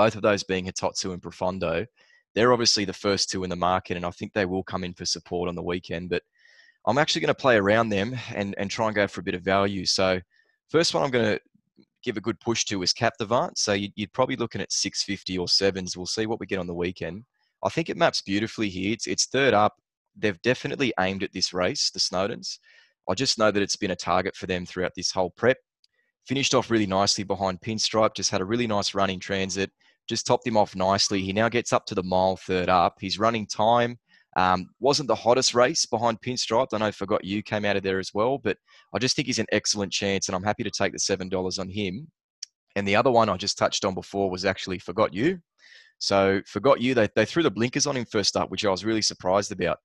both 0.00 0.14
of 0.16 0.22
those 0.22 0.42
being 0.42 0.64
Hitotsu 0.64 1.12
and 1.12 1.22
Profondo. 1.22 1.84
They're 2.34 2.52
obviously 2.52 2.86
the 2.86 2.92
first 2.94 3.28
two 3.28 3.44
in 3.44 3.50
the 3.50 3.56
market, 3.56 3.98
and 3.98 4.06
I 4.06 4.10
think 4.10 4.32
they 4.32 4.46
will 4.46 4.62
come 4.62 4.82
in 4.82 4.94
for 4.94 5.04
support 5.04 5.48
on 5.48 5.54
the 5.54 5.62
weekend. 5.62 6.08
But 6.08 6.22
I'm 6.86 6.96
actually 6.96 7.20
going 7.20 7.34
to 7.34 7.42
play 7.42 7.56
around 7.56 7.90
them 7.90 8.16
and, 8.34 8.54
and 8.56 8.70
try 8.70 8.86
and 8.86 8.94
go 8.94 9.06
for 9.06 9.20
a 9.20 9.24
bit 9.24 9.34
of 9.34 9.42
value. 9.42 9.84
So, 9.84 10.20
first 10.70 10.94
one 10.94 11.02
I'm 11.02 11.10
going 11.10 11.34
to 11.34 11.40
give 12.02 12.16
a 12.16 12.20
good 12.22 12.40
push 12.40 12.64
to 12.66 12.82
is 12.82 12.94
Captivant. 12.94 13.58
So, 13.58 13.72
you'd, 13.72 13.92
you'd 13.96 14.12
probably 14.12 14.36
looking 14.36 14.60
at 14.60 14.72
650 14.72 15.36
or 15.36 15.48
sevens. 15.48 15.96
We'll 15.96 16.06
see 16.06 16.26
what 16.26 16.40
we 16.40 16.46
get 16.46 16.58
on 16.58 16.66
the 16.66 16.74
weekend. 16.74 17.24
I 17.64 17.68
think 17.68 17.88
it 17.88 17.96
maps 17.96 18.22
beautifully 18.22 18.68
here. 18.68 18.92
It's, 18.92 19.06
it's 19.06 19.26
third 19.26 19.54
up. 19.54 19.74
They've 20.16 20.40
definitely 20.42 20.92
aimed 20.98 21.22
at 21.22 21.32
this 21.32 21.52
race, 21.52 21.90
the 21.90 22.00
Snowdens. 22.00 22.58
I 23.08 23.14
just 23.14 23.38
know 23.38 23.50
that 23.50 23.62
it's 23.62 23.76
been 23.76 23.90
a 23.90 23.96
target 23.96 24.36
for 24.36 24.46
them 24.46 24.66
throughout 24.66 24.92
this 24.96 25.10
whole 25.10 25.30
prep. 25.30 25.58
Finished 26.26 26.54
off 26.54 26.70
really 26.70 26.86
nicely 26.86 27.24
behind 27.24 27.60
Pinstripe, 27.60 28.14
just 28.14 28.30
had 28.30 28.40
a 28.40 28.44
really 28.44 28.66
nice 28.66 28.94
run 28.94 29.10
in 29.10 29.20
transit, 29.20 29.70
just 30.08 30.26
topped 30.26 30.46
him 30.46 30.56
off 30.56 30.76
nicely. 30.76 31.22
He 31.22 31.32
now 31.32 31.48
gets 31.48 31.72
up 31.72 31.86
to 31.86 31.94
the 31.94 32.02
mile 32.02 32.36
third 32.36 32.68
up. 32.68 32.96
His 33.00 33.18
running 33.18 33.46
time 33.46 33.98
um, 34.36 34.68
wasn't 34.78 35.08
the 35.08 35.14
hottest 35.14 35.54
race 35.54 35.86
behind 35.86 36.20
Pinstripe. 36.20 36.68
I 36.72 36.78
know 36.78 36.92
Forgot 36.92 37.24
You 37.24 37.42
came 37.42 37.64
out 37.64 37.76
of 37.76 37.82
there 37.82 37.98
as 37.98 38.12
well, 38.14 38.38
but 38.38 38.58
I 38.94 38.98
just 38.98 39.16
think 39.16 39.26
he's 39.26 39.38
an 39.38 39.46
excellent 39.50 39.92
chance, 39.92 40.28
and 40.28 40.36
I'm 40.36 40.42
happy 40.42 40.62
to 40.62 40.70
take 40.70 40.92
the 40.92 40.98
$7 40.98 41.58
on 41.58 41.68
him. 41.68 42.08
And 42.76 42.86
the 42.86 42.96
other 42.96 43.10
one 43.10 43.28
I 43.28 43.36
just 43.36 43.58
touched 43.58 43.84
on 43.84 43.94
before 43.94 44.30
was 44.30 44.44
actually 44.44 44.78
Forgot 44.78 45.12
You. 45.12 45.40
So 46.00 46.40
Forgot 46.46 46.80
You, 46.80 46.94
they, 46.94 47.08
they 47.14 47.24
threw 47.24 47.44
the 47.44 47.50
blinkers 47.50 47.86
on 47.86 47.96
him 47.96 48.06
first 48.06 48.36
up, 48.36 48.50
which 48.50 48.64
I 48.64 48.70
was 48.70 48.84
really 48.84 49.02
surprised 49.02 49.52
about. 49.52 49.78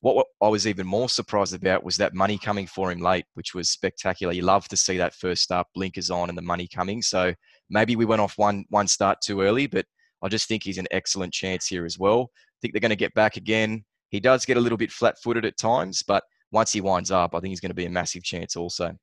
What, 0.00 0.26
I 0.42 0.48
was 0.48 0.66
even 0.66 0.86
more 0.86 1.08
surprised 1.08 1.54
about 1.54 1.84
was 1.84 1.96
that 1.96 2.14
money 2.14 2.38
coming 2.38 2.66
for 2.66 2.90
him 2.90 3.00
late, 3.00 3.26
which 3.34 3.54
was 3.54 3.70
spectacular. 3.70 4.32
You 4.32 4.42
love 4.42 4.66
to 4.68 4.76
see 4.76 4.96
that 4.96 5.14
first 5.14 5.42
start, 5.42 5.66
blinkers 5.74 6.10
on, 6.10 6.28
and 6.28 6.38
the 6.38 6.42
money 6.42 6.68
coming. 6.68 7.02
So 7.02 7.34
maybe 7.68 7.96
we 7.96 8.04
went 8.04 8.22
off 8.22 8.38
one 8.38 8.64
one 8.70 8.88
start 8.88 9.20
too 9.20 9.42
early, 9.42 9.66
but 9.66 9.84
I 10.22 10.28
just 10.28 10.48
think 10.48 10.62
he's 10.62 10.78
an 10.78 10.88
excellent 10.90 11.32
chance 11.32 11.66
here 11.66 11.84
as 11.84 11.98
well. 11.98 12.30
I 12.32 12.58
think 12.62 12.72
they're 12.72 12.80
going 12.80 12.90
to 12.90 12.96
get 12.96 13.14
back 13.14 13.36
again. 13.36 13.84
He 14.10 14.20
does 14.20 14.44
get 14.44 14.56
a 14.56 14.60
little 14.60 14.78
bit 14.78 14.90
flat-footed 14.90 15.44
at 15.44 15.58
times, 15.58 16.02
but 16.02 16.24
once 16.50 16.72
he 16.72 16.80
winds 16.80 17.10
up, 17.10 17.34
I 17.34 17.40
think 17.40 17.50
he's 17.50 17.60
going 17.60 17.70
to 17.70 17.74
be 17.74 17.84
a 17.84 17.90
massive 17.90 18.22
chance 18.22 18.56
also. 18.56 18.96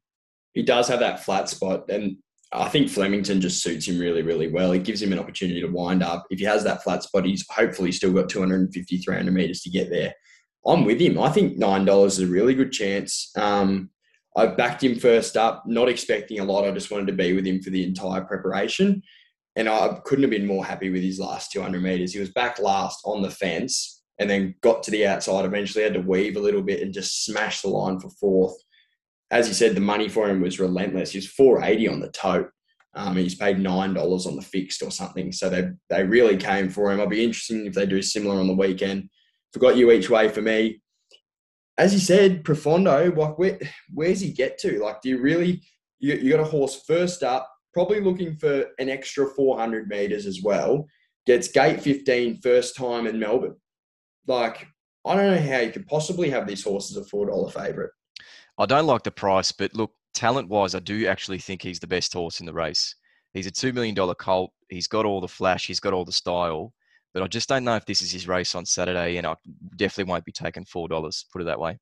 He 0.54 0.64
does 0.64 0.88
have 0.88 1.00
that 1.02 1.24
flat 1.24 1.48
spot, 1.48 1.90
and 1.90 2.18
I 2.52 2.70
think 2.70 2.90
Flemington 2.90 3.42
just 3.42 3.62
suits 3.62 3.88
him 3.88 4.00
really, 4.00 4.22
really 4.22 4.48
well. 4.48 4.72
It 4.72 4.84
gives 4.84 5.02
him 5.02 5.12
an 5.12 5.20
opportunity 5.20 5.62
to 5.62 5.68
wind 5.68 6.04
up. 6.04 6.26
If 6.30 6.40
he 6.40 6.46
has 6.46 6.64
that 6.64 6.84
flat 6.84 7.04
spot, 7.04 7.26
he's 7.26 7.46
hopefully 7.50 7.92
still 7.92 8.14
got 8.14 8.30
250, 8.30 8.98
300 8.98 9.32
metres 9.32 9.62
to 9.62 9.70
get 9.70 9.90
there. 9.90 10.14
I'm 10.66 10.86
with 10.86 11.00
him. 11.00 11.20
I 11.20 11.30
think 11.30 11.58
nine 11.58 11.86
dollars 11.86 12.18
is 12.18 12.28
a 12.28 12.32
really 12.32 12.56
good 12.56 12.72
chance. 12.72 13.32
Um, 13.38 13.90
I 14.36 14.48
backed 14.48 14.84
him 14.84 15.00
first 15.00 15.38
up, 15.38 15.64
not 15.66 15.90
expecting 15.90 16.40
a 16.40 16.44
lot. 16.44 16.66
I 16.66 16.72
just 16.72 16.92
wanted 16.92 17.08
to 17.08 17.14
be 17.14 17.34
with 17.34 17.46
him 17.46 17.62
for 17.62 17.70
the 17.70 17.84
entire 17.84 18.22
preparation, 18.22 19.02
and 19.56 19.70
I 19.70 20.00
couldn't 20.04 20.24
have 20.24 20.32
been 20.32 20.48
more 20.48 20.66
happy 20.66 20.90
with 20.90 21.04
his 21.04 21.20
last 21.20 21.52
200 21.52 21.82
meters. 21.82 22.14
He 22.14 22.20
was 22.20 22.32
back 22.32 22.60
last 22.60 23.00
on 23.06 23.22
the 23.22 23.30
fence, 23.30 24.04
and 24.20 24.30
then 24.30 24.56
got 24.62 24.84
to 24.84 24.92
the 24.92 25.06
outside. 25.06 25.46
Eventually, 25.46 25.84
had 25.84 25.94
to 25.94 26.02
weave 26.02 26.36
a 26.36 26.42
little 26.42 26.64
bit 26.64 26.82
and 26.82 26.94
just 26.94 27.26
smash 27.26 27.62
the 27.62 27.70
line 27.70 28.00
for 28.00 28.10
fourth. 28.10 28.56
As 29.36 29.48
you 29.48 29.54
said, 29.54 29.76
the 29.76 29.82
money 29.82 30.10
for 30.10 30.30
him 30.30 30.42
was 30.42 30.60
relentless. 30.60 31.12
He 31.12 31.18
was 31.18 31.28
480 31.28 31.88
on 31.90 32.00
the 32.00 32.10
tote. 32.10 32.50
Um, 32.96 33.18
he's 33.18 33.36
paid 33.36 33.60
nine 33.60 33.94
dollars 33.94 34.26
on 34.26 34.38
the 34.38 34.42
fixed 34.42 34.82
or 34.82 34.92
something. 34.92 35.32
So 35.32 35.50
they 35.50 35.70
they 35.90 36.04
really 36.04 36.38
came 36.38 36.70
for 36.70 36.92
him. 36.92 37.00
I'll 37.00 37.08
be 37.08 37.24
interested 37.24 37.68
if 37.68 37.74
they 37.74 37.86
do 37.86 38.02
similar 38.02 38.40
on 38.40 38.48
the 38.48 38.54
weekend 38.54 39.10
forgot 39.56 39.78
you 39.78 39.90
each 39.90 40.10
way 40.10 40.28
for 40.28 40.42
me. 40.42 40.82
As 41.78 41.94
you 41.94 42.00
said, 42.00 42.44
Profondo, 42.44 43.16
like 43.16 43.40
where, 43.40 43.58
where's 43.94 44.20
he 44.20 44.34
get 44.34 44.58
to? 44.60 44.84
Like, 44.84 45.02
do 45.02 45.08
you 45.08 45.22
really 45.22 45.64
you, 46.00 46.16
you 46.16 46.32
got 46.32 46.42
a 46.42 46.50
horse 46.50 46.84
first 46.86 47.24
up, 47.24 47.50
probably 47.74 48.02
looking 48.02 48.36
for 48.36 48.66
an 48.80 48.90
extra 48.90 49.26
400 49.26 49.88
meters 49.88 50.26
as 50.26 50.42
well. 50.44 50.86
Gets 51.26 51.48
gate 51.48 51.80
15 51.80 52.42
first 52.42 52.76
time 52.76 53.08
in 53.08 53.18
Melbourne. 53.18 53.56
Like, 54.28 54.68
I 55.06 55.16
don't 55.16 55.34
know 55.34 55.54
how 55.54 55.62
you 55.62 55.72
could 55.72 55.88
possibly 55.88 56.30
have 56.32 56.48
these 56.48 56.64
horses 56.64 56.98
a 56.98 57.06
four 57.06 57.28
dollar 57.28 57.50
favorite. 57.50 57.92
I 58.58 58.66
don't 58.66 58.88
like 58.88 59.04
the 59.04 59.12
price, 59.12 59.52
but 59.52 59.74
look, 59.74 59.92
talent 60.14 60.48
wise, 60.48 60.76
I 60.76 60.80
do 60.80 61.08
actually 61.08 61.40
think 61.40 61.62
he's 61.62 61.80
the 61.80 61.88
best 61.88 62.14
horse 62.14 62.40
in 62.40 62.46
the 62.46 62.54
race. 62.54 62.96
He's 63.34 63.48
a 63.48 63.52
two 63.52 63.74
million 63.74 63.96
dollar 63.96 64.16
colt. 64.16 64.52
He's 64.70 64.88
got 64.88 65.06
all 65.06 65.22
the 65.22 65.28
flash. 65.28 65.68
He's 65.68 65.82
got 65.82 65.94
all 65.94 66.06
the 66.06 66.12
style. 66.12 66.74
But 67.14 67.24
I 67.24 67.28
just 67.28 67.50
don't 67.50 67.64
know 67.64 67.76
if 67.76 67.86
this 67.86 68.02
is 68.02 68.12
his 68.12 68.28
race 68.28 68.56
on 68.56 68.66
Saturday, 68.66 69.18
and 69.18 69.28
I 69.28 69.36
definitely 69.78 70.10
won't 70.12 70.26
be 70.26 70.32
taking 70.32 70.66
four 70.66 70.88
dollars. 70.88 71.26
Put 71.32 71.42
it 71.42 71.46
that 71.46 71.60
way. 71.60 71.78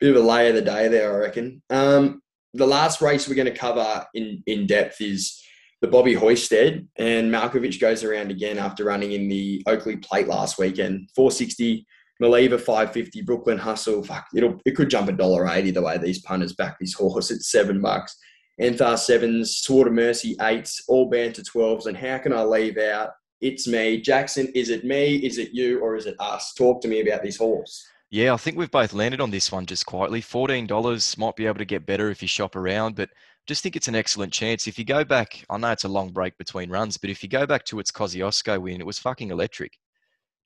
Bit 0.00 0.16
of 0.16 0.22
a 0.22 0.26
lay 0.26 0.48
of 0.48 0.54
the 0.54 0.62
day 0.62 0.88
there, 0.88 1.14
I 1.14 1.18
reckon. 1.18 1.62
Um, 1.70 2.22
the 2.54 2.66
last 2.66 3.00
race 3.00 3.28
we're 3.28 3.34
going 3.34 3.52
to 3.52 3.56
cover 3.56 4.06
in 4.14 4.42
in 4.46 4.66
depth 4.66 5.00
is 5.00 5.42
the 5.82 5.88
Bobby 5.88 6.14
Hoisted, 6.14 6.88
and 6.96 7.32
Malkovich 7.32 7.80
goes 7.80 8.04
around 8.04 8.30
again 8.30 8.58
after 8.58 8.84
running 8.84 9.12
in 9.12 9.28
the 9.28 9.62
Oakleigh 9.66 10.02
Plate 10.02 10.28
last 10.28 10.58
weekend. 10.58 11.08
460, 11.14 11.86
Maliva 12.20 12.60
550, 12.60 13.22
Brooklyn 13.22 13.58
Hustle. 13.58 14.02
Fuck, 14.02 14.26
it'll 14.34 14.60
it 14.64 14.76
could 14.76 14.90
jump 14.90 15.08
a 15.08 15.12
dollar 15.12 15.48
eighty 15.48 15.70
the 15.70 15.82
way 15.82 15.98
these 15.98 16.22
punters 16.22 16.52
back 16.52 16.78
this 16.78 16.94
horse. 16.94 17.30
It's 17.30 17.50
seven 17.50 17.80
bucks. 17.80 18.16
Enthar 18.60 18.98
sevens, 18.98 19.56
Sword 19.56 19.88
of 19.88 19.94
Mercy 19.94 20.36
eights, 20.42 20.82
all 20.88 21.08
banter 21.08 21.42
twelves, 21.42 21.86
and 21.86 21.96
how 21.96 22.18
can 22.18 22.32
I 22.32 22.42
leave 22.42 22.76
out 22.78 23.10
it's 23.40 23.66
me. 23.66 24.00
Jackson, 24.00 24.48
is 24.54 24.68
it 24.68 24.84
me? 24.84 25.16
Is 25.16 25.38
it 25.38 25.52
you? 25.52 25.80
Or 25.80 25.96
is 25.96 26.06
it 26.06 26.16
us? 26.20 26.52
Talk 26.54 26.82
to 26.82 26.88
me 26.88 27.00
about 27.00 27.22
this 27.22 27.38
horse. 27.38 27.86
Yeah, 28.10 28.34
I 28.34 28.36
think 28.36 28.56
we've 28.56 28.70
both 28.70 28.92
landed 28.92 29.20
on 29.20 29.30
this 29.30 29.52
one 29.52 29.66
just 29.66 29.86
quietly. 29.86 30.20
$14 30.20 31.16
might 31.18 31.36
be 31.36 31.46
able 31.46 31.58
to 31.58 31.64
get 31.64 31.86
better 31.86 32.10
if 32.10 32.20
you 32.22 32.28
shop 32.28 32.56
around, 32.56 32.96
but 32.96 33.08
just 33.46 33.62
think 33.62 33.76
it's 33.76 33.88
an 33.88 33.94
excellent 33.94 34.32
chance. 34.32 34.66
If 34.66 34.78
you 34.78 34.84
go 34.84 35.04
back, 35.04 35.44
I 35.48 35.56
know 35.56 35.70
it's 35.70 35.84
a 35.84 35.88
long 35.88 36.10
break 36.10 36.36
between 36.36 36.70
runs, 36.70 36.96
but 36.96 37.08
if 37.08 37.22
you 37.22 37.28
go 37.28 37.46
back 37.46 37.64
to 37.66 37.78
its 37.78 37.92
Kosciuszko 37.92 38.60
win, 38.60 38.80
it 38.80 38.86
was 38.86 38.98
fucking 38.98 39.30
electric. 39.30 39.78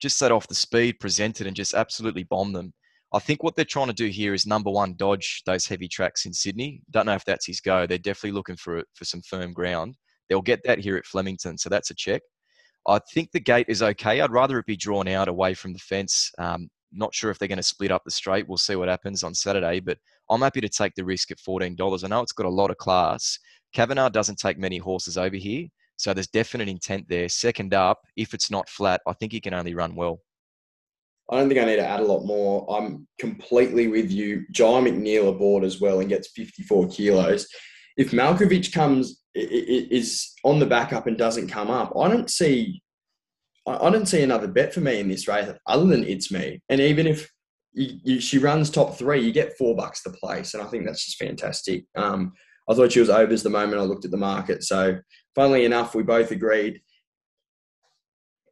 Just 0.01 0.17
set 0.17 0.31
off 0.31 0.47
the 0.47 0.55
speed, 0.55 0.99
presented, 0.99 1.47
and 1.47 1.55
just 1.55 1.73
absolutely 1.73 2.23
bombed 2.23 2.55
them. 2.55 2.73
I 3.13 3.19
think 3.19 3.43
what 3.43 3.55
they're 3.55 3.65
trying 3.65 3.87
to 3.87 3.93
do 3.93 4.07
here 4.07 4.33
is 4.33 4.45
number 4.45 4.69
one, 4.69 4.95
dodge 4.95 5.41
those 5.45 5.67
heavy 5.67 5.87
tracks 5.87 6.25
in 6.25 6.33
Sydney. 6.33 6.81
Don't 6.91 7.05
know 7.05 7.13
if 7.13 7.23
that's 7.23 7.45
his 7.45 7.61
go. 7.61 7.85
They're 7.87 7.97
definitely 7.97 8.35
looking 8.35 8.57
for 8.57 8.83
for 8.93 9.05
some 9.05 9.21
firm 9.21 9.53
ground. 9.53 9.95
They'll 10.29 10.41
get 10.41 10.61
that 10.65 10.79
here 10.79 10.97
at 10.97 11.05
Flemington, 11.05 11.57
so 11.57 11.69
that's 11.69 11.91
a 11.91 11.95
check. 11.95 12.21
I 12.87 12.99
think 13.13 13.31
the 13.31 13.39
gate 13.39 13.67
is 13.69 13.81
okay. 13.81 14.21
I'd 14.21 14.31
rather 14.31 14.59
it 14.59 14.65
be 14.65 14.75
drawn 14.75 15.07
out 15.07 15.27
away 15.27 15.53
from 15.53 15.73
the 15.73 15.79
fence. 15.79 16.31
Um, 16.37 16.69
not 16.91 17.13
sure 17.13 17.31
if 17.31 17.39
they're 17.39 17.47
going 17.47 17.57
to 17.57 17.63
split 17.63 17.91
up 17.91 18.03
the 18.05 18.11
straight. 18.11 18.47
We'll 18.47 18.57
see 18.57 18.75
what 18.75 18.89
happens 18.89 19.23
on 19.23 19.33
Saturday, 19.33 19.79
but 19.79 19.97
I'm 20.29 20.41
happy 20.41 20.61
to 20.61 20.69
take 20.69 20.93
the 20.95 21.05
risk 21.05 21.31
at 21.31 21.37
$14. 21.37 22.03
I 22.03 22.07
know 22.07 22.21
it's 22.21 22.31
got 22.31 22.45
a 22.45 22.49
lot 22.49 22.71
of 22.71 22.77
class. 22.77 23.37
Kavanagh 23.73 24.09
doesn't 24.09 24.39
take 24.39 24.57
many 24.57 24.77
horses 24.77 25.17
over 25.17 25.35
here, 25.35 25.67
so 25.97 26.13
there's 26.13 26.27
definite 26.27 26.67
intent 26.67 27.07
there. 27.07 27.29
Second 27.29 27.73
up, 27.73 27.99
if 28.15 28.33
it's 28.33 28.51
not 28.51 28.69
flat, 28.69 29.01
I 29.07 29.13
think 29.13 29.31
he 29.31 29.39
can 29.39 29.53
only 29.53 29.73
run 29.73 29.95
well. 29.95 30.19
I 31.31 31.37
don't 31.37 31.49
think 31.49 31.59
I 31.59 31.65
need 31.65 31.77
to 31.77 31.87
add 31.87 32.01
a 32.01 32.05
lot 32.05 32.25
more. 32.25 32.67
I'm 32.69 33.07
completely 33.19 33.87
with 33.87 34.11
you. 34.11 34.45
Jye 34.51 34.81
McNeil 34.81 35.29
aboard 35.29 35.63
as 35.63 35.81
well 35.81 35.99
and 35.99 36.09
gets 36.09 36.29
54 36.29 36.89
kilos. 36.89 37.47
If 37.97 38.11
Malkovich 38.11 38.71
comes 38.73 39.23
is 39.33 40.33
on 40.43 40.59
the 40.59 40.65
back 40.65 40.93
up 40.93 41.07
and 41.07 41.17
doesn't 41.17 41.47
come 41.47 41.71
up, 41.71 41.93
I 41.97 42.07
don't 42.07 42.29
see 42.29 42.81
I 43.67 43.89
don't 43.89 44.05
see 44.05 44.21
another 44.21 44.47
bet 44.47 44.73
for 44.73 44.81
me 44.81 44.99
in 44.99 45.09
this 45.09 45.27
race 45.27 45.49
other 45.65 45.85
than 45.87 46.03
it's 46.03 46.31
me. 46.31 46.61
And 46.69 46.79
even 46.79 47.07
if 47.07 47.31
you, 47.73 47.99
you, 48.03 48.19
she 48.21 48.37
runs 48.37 48.69
top 48.69 48.95
three, 48.95 49.21
you 49.21 49.31
get 49.31 49.57
four 49.57 49.75
bucks 49.75 50.03
the 50.03 50.11
place, 50.11 50.53
and 50.53 50.61
I 50.61 50.67
think 50.67 50.85
that's 50.85 51.03
just 51.03 51.17
fantastic. 51.17 51.85
Um, 51.95 52.33
I 52.69 52.75
thought 52.75 52.91
she 52.91 52.99
was 52.99 53.09
overs 53.09 53.41
the 53.41 53.49
moment 53.49 53.81
I 53.81 53.85
looked 53.85 54.05
at 54.05 54.11
the 54.11 54.17
market. 54.17 54.63
So, 54.63 54.99
funnily 55.35 55.65
enough, 55.65 55.93
we 55.93 56.03
both 56.03 56.31
agreed. 56.31 56.81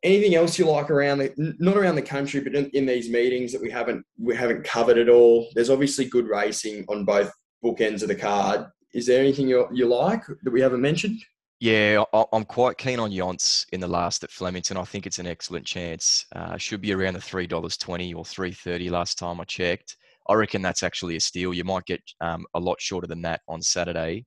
Anything 0.03 0.35
else 0.35 0.59
you 0.59 0.69
like 0.69 0.91
around 0.91 1.19
the, 1.19 1.55
not 1.59 1.77
around 1.77 1.95
the 1.95 2.01
country, 2.01 2.41
but 2.41 2.53
in, 2.53 2.69
in 2.71 2.85
these 2.85 3.09
meetings 3.09 3.53
that 3.53 3.61
we 3.61 3.71
haven't 3.71 4.05
we 4.19 4.35
haven't 4.35 4.65
covered 4.65 4.97
at 4.97 5.07
all? 5.07 5.49
There's 5.55 5.69
obviously 5.69 6.05
good 6.05 6.27
racing 6.27 6.83
on 6.89 7.05
both 7.05 7.31
bookends 7.63 8.01
of 8.01 8.09
the 8.09 8.15
card. 8.15 8.65
Is 8.93 9.07
there 9.07 9.21
anything 9.21 9.47
you, 9.47 9.67
you 9.71 9.87
like 9.87 10.23
that 10.43 10.51
we 10.51 10.61
haven't 10.61 10.81
mentioned? 10.81 11.19
Yeah, 11.61 12.03
I'm 12.33 12.43
quite 12.43 12.77
keen 12.77 12.99
on 12.99 13.11
Yonts 13.11 13.65
in 13.71 13.79
the 13.79 13.87
last 13.87 14.25
at 14.25 14.31
Flemington. 14.31 14.75
I 14.75 14.83
think 14.83 15.07
it's 15.07 15.19
an 15.19 15.27
excellent 15.27 15.65
chance. 15.65 16.25
Uh, 16.35 16.57
should 16.57 16.81
be 16.81 16.91
around 16.91 17.13
the 17.13 17.21
three 17.21 17.47
dollars 17.47 17.77
twenty 17.77 18.13
or 18.13 18.25
three 18.25 18.51
thirty 18.51 18.89
last 18.89 19.17
time 19.17 19.39
I 19.39 19.45
checked. 19.45 19.95
I 20.27 20.33
reckon 20.33 20.61
that's 20.61 20.83
actually 20.83 21.15
a 21.15 21.21
steal. 21.21 21.53
You 21.53 21.63
might 21.63 21.85
get 21.85 22.01
um, 22.19 22.45
a 22.53 22.59
lot 22.59 22.81
shorter 22.81 23.07
than 23.07 23.21
that 23.21 23.41
on 23.47 23.61
Saturday. 23.61 24.25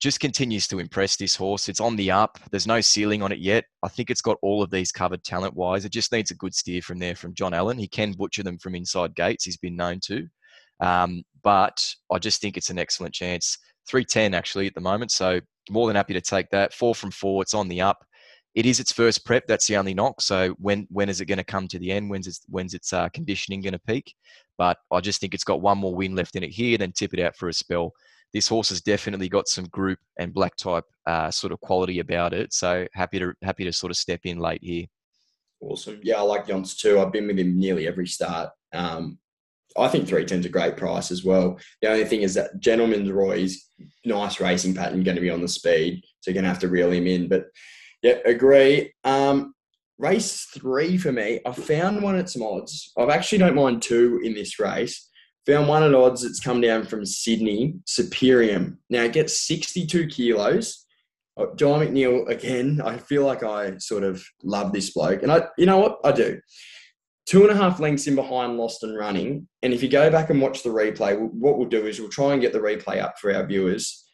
Just 0.00 0.20
continues 0.20 0.68
to 0.68 0.78
impress 0.78 1.16
this 1.16 1.34
horse. 1.34 1.68
It's 1.68 1.80
on 1.80 1.96
the 1.96 2.10
up. 2.10 2.38
There's 2.50 2.68
no 2.68 2.80
ceiling 2.80 3.22
on 3.22 3.32
it 3.32 3.40
yet. 3.40 3.64
I 3.82 3.88
think 3.88 4.10
it's 4.10 4.22
got 4.22 4.38
all 4.42 4.62
of 4.62 4.70
these 4.70 4.92
covered 4.92 5.24
talent 5.24 5.54
wise. 5.54 5.84
It 5.84 5.92
just 5.92 6.12
needs 6.12 6.30
a 6.30 6.36
good 6.36 6.54
steer 6.54 6.82
from 6.82 6.98
there 7.00 7.16
from 7.16 7.34
John 7.34 7.52
Allen. 7.52 7.78
He 7.78 7.88
can 7.88 8.12
butcher 8.12 8.44
them 8.44 8.58
from 8.58 8.76
inside 8.76 9.16
gates. 9.16 9.44
He's 9.44 9.56
been 9.56 9.74
known 9.74 9.98
to. 10.04 10.28
Um, 10.80 11.22
but 11.42 11.94
I 12.12 12.18
just 12.18 12.40
think 12.40 12.56
it's 12.56 12.70
an 12.70 12.78
excellent 12.78 13.12
chance. 13.12 13.58
310 13.88 14.34
actually 14.34 14.66
at 14.66 14.74
the 14.74 14.80
moment. 14.80 15.10
So 15.10 15.40
more 15.70 15.86
than 15.86 15.96
happy 15.96 16.14
to 16.14 16.20
take 16.20 16.50
that. 16.50 16.72
Four 16.72 16.94
from 16.94 17.10
four, 17.10 17.42
it's 17.42 17.54
on 17.54 17.68
the 17.68 17.80
up. 17.80 18.04
It 18.54 18.66
is 18.66 18.80
its 18.80 18.92
first 18.92 19.24
prep. 19.24 19.46
That's 19.46 19.66
the 19.66 19.76
only 19.76 19.94
knock. 19.94 20.20
So 20.20 20.54
when 20.58 20.86
when 20.90 21.08
is 21.08 21.20
it 21.20 21.26
going 21.26 21.38
to 21.38 21.44
come 21.44 21.68
to 21.68 21.78
the 21.78 21.92
end? 21.92 22.10
When's 22.10 22.26
its 22.26 22.40
when's 22.48 22.74
its 22.74 22.92
uh, 22.92 23.08
conditioning 23.10 23.60
going 23.62 23.72
to 23.72 23.78
peak? 23.80 24.14
But 24.56 24.78
I 24.90 25.00
just 25.00 25.20
think 25.20 25.34
it's 25.34 25.44
got 25.44 25.60
one 25.60 25.78
more 25.78 25.94
win 25.94 26.16
left 26.16 26.34
in 26.34 26.42
it 26.42 26.50
here, 26.50 26.78
then 26.78 26.92
tip 26.92 27.14
it 27.14 27.20
out 27.20 27.36
for 27.36 27.48
a 27.48 27.52
spell. 27.52 27.92
This 28.34 28.48
horse 28.48 28.68
has 28.68 28.80
definitely 28.80 29.28
got 29.28 29.48
some 29.48 29.64
group 29.66 29.98
and 30.18 30.34
black 30.34 30.56
type 30.56 30.84
uh, 31.06 31.30
sort 31.30 31.52
of 31.52 31.60
quality 31.60 32.00
about 32.00 32.34
it. 32.34 32.52
So 32.52 32.86
happy 32.92 33.18
to 33.18 33.32
happy 33.42 33.64
to 33.64 33.72
sort 33.72 33.90
of 33.90 33.96
step 33.96 34.20
in 34.24 34.38
late 34.38 34.62
here. 34.62 34.84
Awesome. 35.60 36.00
Yeah, 36.02 36.16
I 36.16 36.20
like 36.20 36.46
Yonts 36.46 36.76
too. 36.76 37.00
I've 37.00 37.12
been 37.12 37.26
with 37.26 37.38
him 37.38 37.58
nearly 37.58 37.88
every 37.88 38.06
start. 38.06 38.50
Um, 38.72 39.18
I 39.76 39.88
think 39.88 40.08
three 40.08 40.24
ten's 40.24 40.46
a 40.46 40.50
great 40.50 40.76
price 40.76 41.10
as 41.10 41.24
well. 41.24 41.58
The 41.82 41.88
only 41.88 42.04
thing 42.04 42.22
is 42.22 42.34
that 42.34 42.58
Gentleman's 42.60 43.10
Roy's 43.10 43.66
nice 44.04 44.40
racing 44.40 44.74
pattern 44.74 45.02
going 45.02 45.16
to 45.16 45.20
be 45.20 45.30
on 45.30 45.42
the 45.42 45.48
speed, 45.48 46.02
so 46.20 46.30
you're 46.30 46.34
going 46.34 46.44
to 46.44 46.50
have 46.50 46.60
to 46.60 46.68
reel 46.68 46.90
him 46.90 47.06
in. 47.06 47.28
But 47.28 47.46
yeah, 48.02 48.18
agree. 48.24 48.92
Um, 49.04 49.54
race 49.98 50.46
three 50.54 50.96
for 50.96 51.12
me, 51.12 51.40
I 51.44 51.52
found 51.52 52.02
one 52.02 52.16
at 52.16 52.30
some 52.30 52.42
odds. 52.42 52.92
I've 52.96 53.10
actually 53.10 53.38
don't 53.38 53.54
mind 53.54 53.82
two 53.82 54.20
in 54.22 54.34
this 54.34 54.58
race. 54.58 55.08
Found 55.48 55.66
one 55.66 55.82
at 55.82 55.94
odds 55.94 56.22
that's 56.22 56.40
come 56.40 56.60
down 56.60 56.84
from 56.84 57.06
Sydney, 57.06 57.76
Superium. 57.86 58.76
Now 58.90 59.04
it 59.04 59.14
gets 59.14 59.46
62 59.46 60.06
kilos. 60.08 60.84
Oh, 61.38 61.54
John 61.54 61.80
McNeil 61.80 62.28
again. 62.28 62.82
I 62.84 62.98
feel 62.98 63.24
like 63.24 63.42
I 63.42 63.78
sort 63.78 64.02
of 64.02 64.22
love 64.42 64.72
this 64.74 64.90
bloke, 64.90 65.22
and 65.22 65.32
I, 65.32 65.44
you 65.56 65.64
know 65.64 65.78
what, 65.78 66.00
I 66.04 66.12
do. 66.12 66.38
Two 67.24 67.48
and 67.48 67.50
a 67.50 67.56
half 67.56 67.80
lengths 67.80 68.06
in 68.06 68.14
behind, 68.14 68.58
lost 68.58 68.82
and 68.82 68.98
running. 68.98 69.48
And 69.62 69.72
if 69.72 69.82
you 69.82 69.88
go 69.88 70.10
back 70.10 70.28
and 70.28 70.42
watch 70.42 70.62
the 70.62 70.68
replay, 70.68 71.18
what 71.18 71.56
we'll 71.56 71.68
do 71.68 71.86
is 71.86 71.98
we'll 71.98 72.10
try 72.10 72.34
and 72.34 72.42
get 72.42 72.52
the 72.52 72.58
replay 72.58 73.02
up 73.02 73.18
for 73.18 73.34
our 73.34 73.46
viewers. 73.46 74.04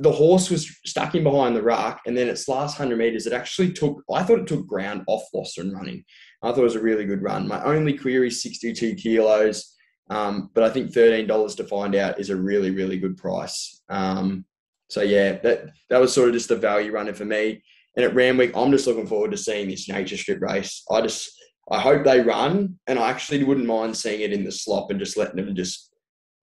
The 0.00 0.12
horse 0.12 0.50
was 0.50 0.68
stuck 0.84 1.14
in 1.14 1.24
behind 1.24 1.56
the 1.56 1.62
ruck, 1.62 2.00
and 2.04 2.14
then 2.14 2.28
its 2.28 2.48
last 2.48 2.76
hundred 2.76 2.98
meters, 2.98 3.26
it 3.26 3.32
actually 3.32 3.72
took. 3.72 4.02
I 4.12 4.22
thought 4.24 4.40
it 4.40 4.46
took 4.46 4.66
ground 4.66 5.04
off 5.06 5.22
lost 5.32 5.56
and 5.56 5.72
running. 5.72 6.04
I 6.42 6.48
thought 6.50 6.58
it 6.58 6.64
was 6.64 6.76
a 6.76 6.82
really 6.82 7.06
good 7.06 7.22
run. 7.22 7.48
My 7.48 7.64
only 7.64 7.96
query 7.96 8.30
62 8.30 8.94
kilos, 8.96 9.74
um, 10.10 10.50
but 10.54 10.64
I 10.64 10.70
think 10.70 10.92
$13 10.92 11.56
to 11.56 11.64
find 11.64 11.94
out 11.94 12.18
is 12.18 12.30
a 12.30 12.36
really, 12.36 12.70
really 12.70 12.98
good 12.98 13.16
price. 13.16 13.82
Um, 13.88 14.44
so 14.88 15.02
yeah, 15.02 15.32
that 15.42 15.70
that 15.90 16.00
was 16.00 16.12
sort 16.12 16.28
of 16.28 16.34
just 16.34 16.48
the 16.48 16.56
value 16.56 16.92
runner 16.92 17.12
for 17.12 17.24
me. 17.24 17.62
And 17.96 18.04
at 18.04 18.14
Randwick, 18.14 18.56
I'm 18.56 18.70
just 18.70 18.86
looking 18.86 19.06
forward 19.06 19.32
to 19.32 19.36
seeing 19.36 19.68
this 19.68 19.88
nature 19.88 20.16
strip 20.16 20.40
race. 20.40 20.82
I 20.90 21.02
just 21.02 21.30
I 21.70 21.78
hope 21.78 22.04
they 22.04 22.20
run, 22.20 22.78
and 22.86 22.98
I 22.98 23.10
actually 23.10 23.44
wouldn't 23.44 23.66
mind 23.66 23.96
seeing 23.96 24.22
it 24.22 24.32
in 24.32 24.44
the 24.44 24.52
slop 24.52 24.90
and 24.90 24.98
just 24.98 25.16
letting 25.16 25.36
them 25.36 25.54
just 25.54 25.90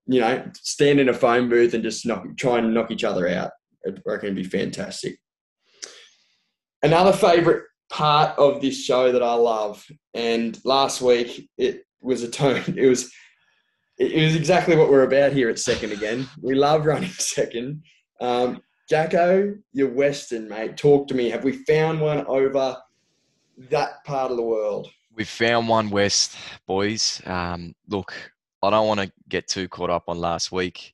you 0.06 0.20
know 0.22 0.46
stand 0.56 1.00
in 1.00 1.10
a 1.10 1.14
phone 1.14 1.50
booth 1.50 1.74
and 1.74 1.84
just 1.84 2.06
knock, 2.06 2.26
try 2.38 2.60
and 2.60 2.74
knock 2.74 2.92
each 2.92 3.04
other 3.04 3.28
out. 3.28 3.52
I 3.88 3.92
reckon 4.06 4.28
it'd 4.28 4.36
be 4.36 4.44
fantastic. 4.44 5.18
Another 6.84 7.14
favourite 7.14 7.64
part 7.90 8.38
of 8.38 8.62
this 8.62 8.84
show 8.84 9.12
that 9.12 9.24
I 9.24 9.34
love, 9.34 9.84
and 10.14 10.60
last 10.66 11.02
week 11.02 11.50
it 11.58 11.82
was 12.02 12.22
a 12.22 12.30
tone. 12.30 12.62
It 12.78 12.88
was 12.88 13.12
it 13.98 14.24
was 14.24 14.36
exactly 14.36 14.76
what 14.76 14.90
we're 14.90 15.04
about 15.04 15.32
here 15.32 15.50
at 15.50 15.60
second 15.60 15.92
again. 15.92 16.28
We 16.42 16.56
love 16.56 16.86
running 16.86 17.10
second. 17.18 17.84
Um, 18.20 18.62
Jacko, 18.90 19.56
you're 19.74 19.90
Western, 19.90 20.48
mate. 20.48 20.78
Talk 20.78 21.08
to 21.08 21.16
me. 21.16 21.30
Have 21.30 21.44
we 21.44 21.64
found 21.66 22.02
one 22.02 22.26
over 22.28 22.78
that 23.70 24.04
part 24.06 24.32
of 24.32 24.38
the 24.38 24.44
world? 24.44 24.90
We've 25.14 25.28
found 25.28 25.68
one 25.70 25.90
west, 25.90 26.36
boys. 26.68 27.22
Um, 27.26 27.74
look, 27.88 28.14
I 28.62 28.70
don't 28.70 28.88
want 28.88 29.00
to 29.00 29.12
get 29.30 29.48
too 29.48 29.68
caught 29.70 29.90
up 29.90 30.04
on 30.08 30.20
last 30.20 30.52
week. 30.52 30.94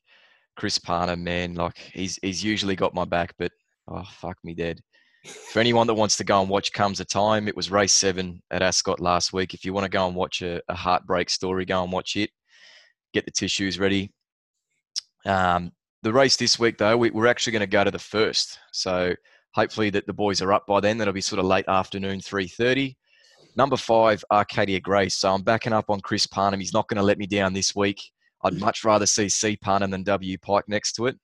Chris 0.56 0.78
Parnham, 0.78 1.24
man, 1.24 1.54
like 1.54 1.76
he's 1.92 2.18
he's 2.22 2.44
usually 2.44 2.76
got 2.76 2.94
my 2.94 3.04
back, 3.04 3.34
but 3.38 3.50
oh 3.88 4.04
fuck 4.04 4.36
me 4.44 4.54
dead. 4.54 4.80
For 5.24 5.60
anyone 5.60 5.86
that 5.86 5.94
wants 5.94 6.16
to 6.16 6.24
go 6.24 6.40
and 6.40 6.50
watch 6.50 6.72
Comes 6.72 7.00
a 7.00 7.04
Time, 7.04 7.48
it 7.48 7.56
was 7.56 7.70
race 7.70 7.92
seven 7.92 8.42
at 8.50 8.62
Ascot 8.62 9.00
last 9.00 9.32
week. 9.32 9.54
If 9.54 9.64
you 9.64 9.72
want 9.72 9.84
to 9.84 9.90
go 9.90 10.06
and 10.06 10.16
watch 10.16 10.42
a, 10.42 10.60
a 10.68 10.74
heartbreak 10.74 11.30
story, 11.30 11.64
go 11.64 11.82
and 11.82 11.92
watch 11.92 12.16
it. 12.16 12.30
Get 13.12 13.24
the 13.24 13.30
tissues 13.30 13.78
ready. 13.78 14.12
Um, 15.26 15.72
the 16.02 16.12
race 16.12 16.36
this 16.36 16.58
week, 16.58 16.78
though, 16.78 16.96
we, 16.96 17.10
are 17.10 17.26
actually 17.26 17.52
going 17.52 17.60
to 17.60 17.66
go 17.66 17.84
to 17.84 17.90
the 17.90 17.98
first. 17.98 18.58
So 18.72 19.14
hopefully 19.54 19.90
that 19.90 20.06
the 20.06 20.12
boys 20.12 20.42
are 20.42 20.52
up 20.52 20.66
by 20.66 20.80
then. 20.80 20.98
That'll 20.98 21.14
be 21.14 21.20
sort 21.20 21.38
of 21.38 21.44
late 21.44 21.68
afternoon, 21.68 22.20
3.30. 22.20 22.96
Number 23.54 23.76
five, 23.76 24.24
Arcadia 24.30 24.80
Grace. 24.80 25.14
So 25.14 25.32
I'm 25.32 25.42
backing 25.42 25.72
up 25.72 25.90
on 25.90 26.00
Chris 26.00 26.26
Parnham. 26.26 26.60
He's 26.60 26.72
not 26.72 26.88
going 26.88 26.96
to 26.96 27.02
let 27.02 27.18
me 27.18 27.26
down 27.26 27.52
this 27.52 27.74
week. 27.74 28.00
I'd 28.44 28.58
much 28.58 28.84
rather 28.84 29.06
see 29.06 29.28
C 29.28 29.56
Parnham 29.56 29.90
than 29.90 30.02
W 30.02 30.38
Pike 30.38 30.64
next 30.68 30.94
to 30.94 31.06
it. 31.06 31.16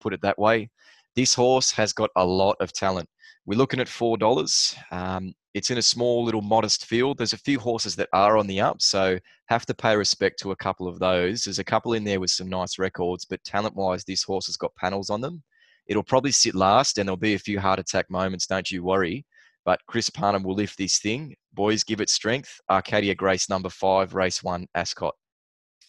Put 0.00 0.12
it 0.12 0.22
that 0.22 0.38
way. 0.38 0.70
This 1.16 1.34
horse 1.34 1.72
has 1.72 1.92
got 1.92 2.10
a 2.16 2.24
lot 2.24 2.56
of 2.60 2.72
talent. 2.72 3.08
We're 3.46 3.58
looking 3.58 3.80
at 3.80 3.88
four 3.88 4.16
dollars. 4.16 4.76
Um, 4.90 5.34
it's 5.54 5.70
in 5.70 5.78
a 5.78 5.82
small 5.82 6.24
little 6.24 6.42
modest 6.42 6.86
field. 6.86 7.18
There's 7.18 7.32
a 7.32 7.38
few 7.38 7.58
horses 7.58 7.96
that 7.96 8.08
are 8.12 8.36
on 8.36 8.46
the 8.46 8.60
up, 8.60 8.80
so 8.80 9.18
have 9.48 9.66
to 9.66 9.74
pay 9.74 9.96
respect 9.96 10.38
to 10.40 10.52
a 10.52 10.56
couple 10.56 10.86
of 10.86 11.00
those. 11.00 11.44
There's 11.44 11.58
a 11.58 11.64
couple 11.64 11.94
in 11.94 12.04
there 12.04 12.20
with 12.20 12.30
some 12.30 12.48
nice 12.48 12.78
records, 12.78 13.24
but 13.24 13.42
talent 13.42 13.74
wise, 13.74 14.04
this 14.04 14.22
horse 14.22 14.46
has 14.46 14.56
got 14.56 14.74
panels 14.76 15.10
on 15.10 15.20
them. 15.20 15.42
It'll 15.88 16.04
probably 16.04 16.30
sit 16.30 16.54
last, 16.54 16.98
and 16.98 17.08
there'll 17.08 17.16
be 17.16 17.34
a 17.34 17.38
few 17.38 17.58
heart 17.58 17.80
attack 17.80 18.08
moments. 18.10 18.46
Don't 18.46 18.70
you 18.70 18.84
worry. 18.84 19.26
But 19.64 19.80
Chris 19.88 20.08
Parnham 20.08 20.44
will 20.44 20.54
lift 20.54 20.78
this 20.78 20.98
thing. 20.98 21.34
Boys, 21.52 21.82
give 21.82 22.00
it 22.00 22.08
strength. 22.08 22.60
Arcadia 22.70 23.14
Grace, 23.14 23.48
number 23.48 23.68
five, 23.68 24.14
race 24.14 24.42
one, 24.42 24.66
Ascot. 24.74 25.14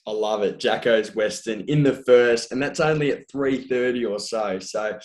I 0.07 0.11
love 0.11 0.41
it. 0.41 0.59
Jacko's 0.59 1.15
Western 1.15 1.61
in 1.61 1.83
the 1.83 1.93
first, 1.93 2.51
and 2.51 2.61
that's 2.61 2.79
only 2.79 3.11
at 3.11 3.29
three 3.31 3.67
thirty 3.67 4.03
or 4.03 4.17
so. 4.17 4.57
So 4.57 4.97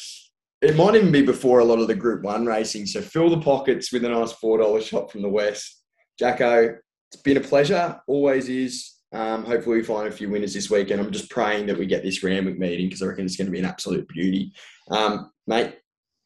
it 0.62 0.76
might 0.76 0.94
even 0.94 1.12
be 1.12 1.22
before 1.22 1.60
a 1.60 1.64
lot 1.64 1.78
of 1.78 1.86
the 1.86 1.94
Group 1.94 2.22
One 2.22 2.46
racing. 2.46 2.86
So 2.86 3.00
fill 3.00 3.30
the 3.30 3.40
pockets 3.40 3.92
with 3.92 4.04
a 4.04 4.08
nice 4.08 4.32
four 4.32 4.58
dollar 4.58 4.80
shot 4.80 5.10
from 5.10 5.22
the 5.22 5.28
West. 5.28 5.82
Jacko, 6.18 6.76
it's 7.12 7.22
been 7.22 7.36
a 7.36 7.40
pleasure. 7.40 8.00
Always 8.06 8.48
is. 8.48 8.92
Um, 9.12 9.44
hopefully, 9.44 9.76
we 9.78 9.82
find 9.84 10.08
a 10.08 10.12
few 10.12 10.30
winners 10.30 10.54
this 10.54 10.70
weekend. 10.70 11.00
I'm 11.00 11.12
just 11.12 11.30
praying 11.30 11.66
that 11.66 11.78
we 11.78 11.86
get 11.86 12.02
this 12.02 12.22
Randwick 12.22 12.58
meeting 12.58 12.86
because 12.86 13.02
I 13.02 13.06
reckon 13.06 13.24
it's 13.24 13.36
going 13.36 13.46
to 13.46 13.52
be 13.52 13.58
an 13.58 13.64
absolute 13.64 14.08
beauty. 14.08 14.52
Um, 14.90 15.30
mate, 15.46 15.76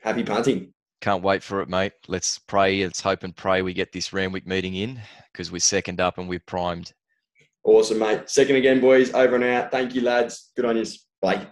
happy 0.03 0.23
punting. 0.23 0.73
Can't 1.01 1.23
wait 1.23 1.43
for 1.43 1.61
it, 1.63 1.69
mate. 1.69 1.93
Let's 2.09 2.39
pray. 2.39 2.83
Let's 2.85 3.01
hope 3.01 3.23
and 3.23 3.35
pray 3.35 3.63
we 3.63 3.73
get 3.73 3.93
this 3.93 4.13
Randwick 4.13 4.47
meeting 4.47 4.75
in 4.75 5.01
because 5.33 5.51
we're 5.51 5.61
second 5.61 6.01
up 6.01 6.19
and 6.19 6.29
we're 6.29 6.41
primed. 6.41 6.93
Awesome, 7.65 7.99
mate. 7.99 8.29
Second 8.29 8.57
again, 8.57 8.81
boys. 8.81 9.13
Over 9.13 9.37
and 9.37 9.45
out. 9.45 9.71
Thank 9.71 9.95
you, 9.95 10.03
lads. 10.03 10.51
Good 10.57 10.65
on 10.65 10.77
you. 10.77 10.85
Bye. 11.21 11.47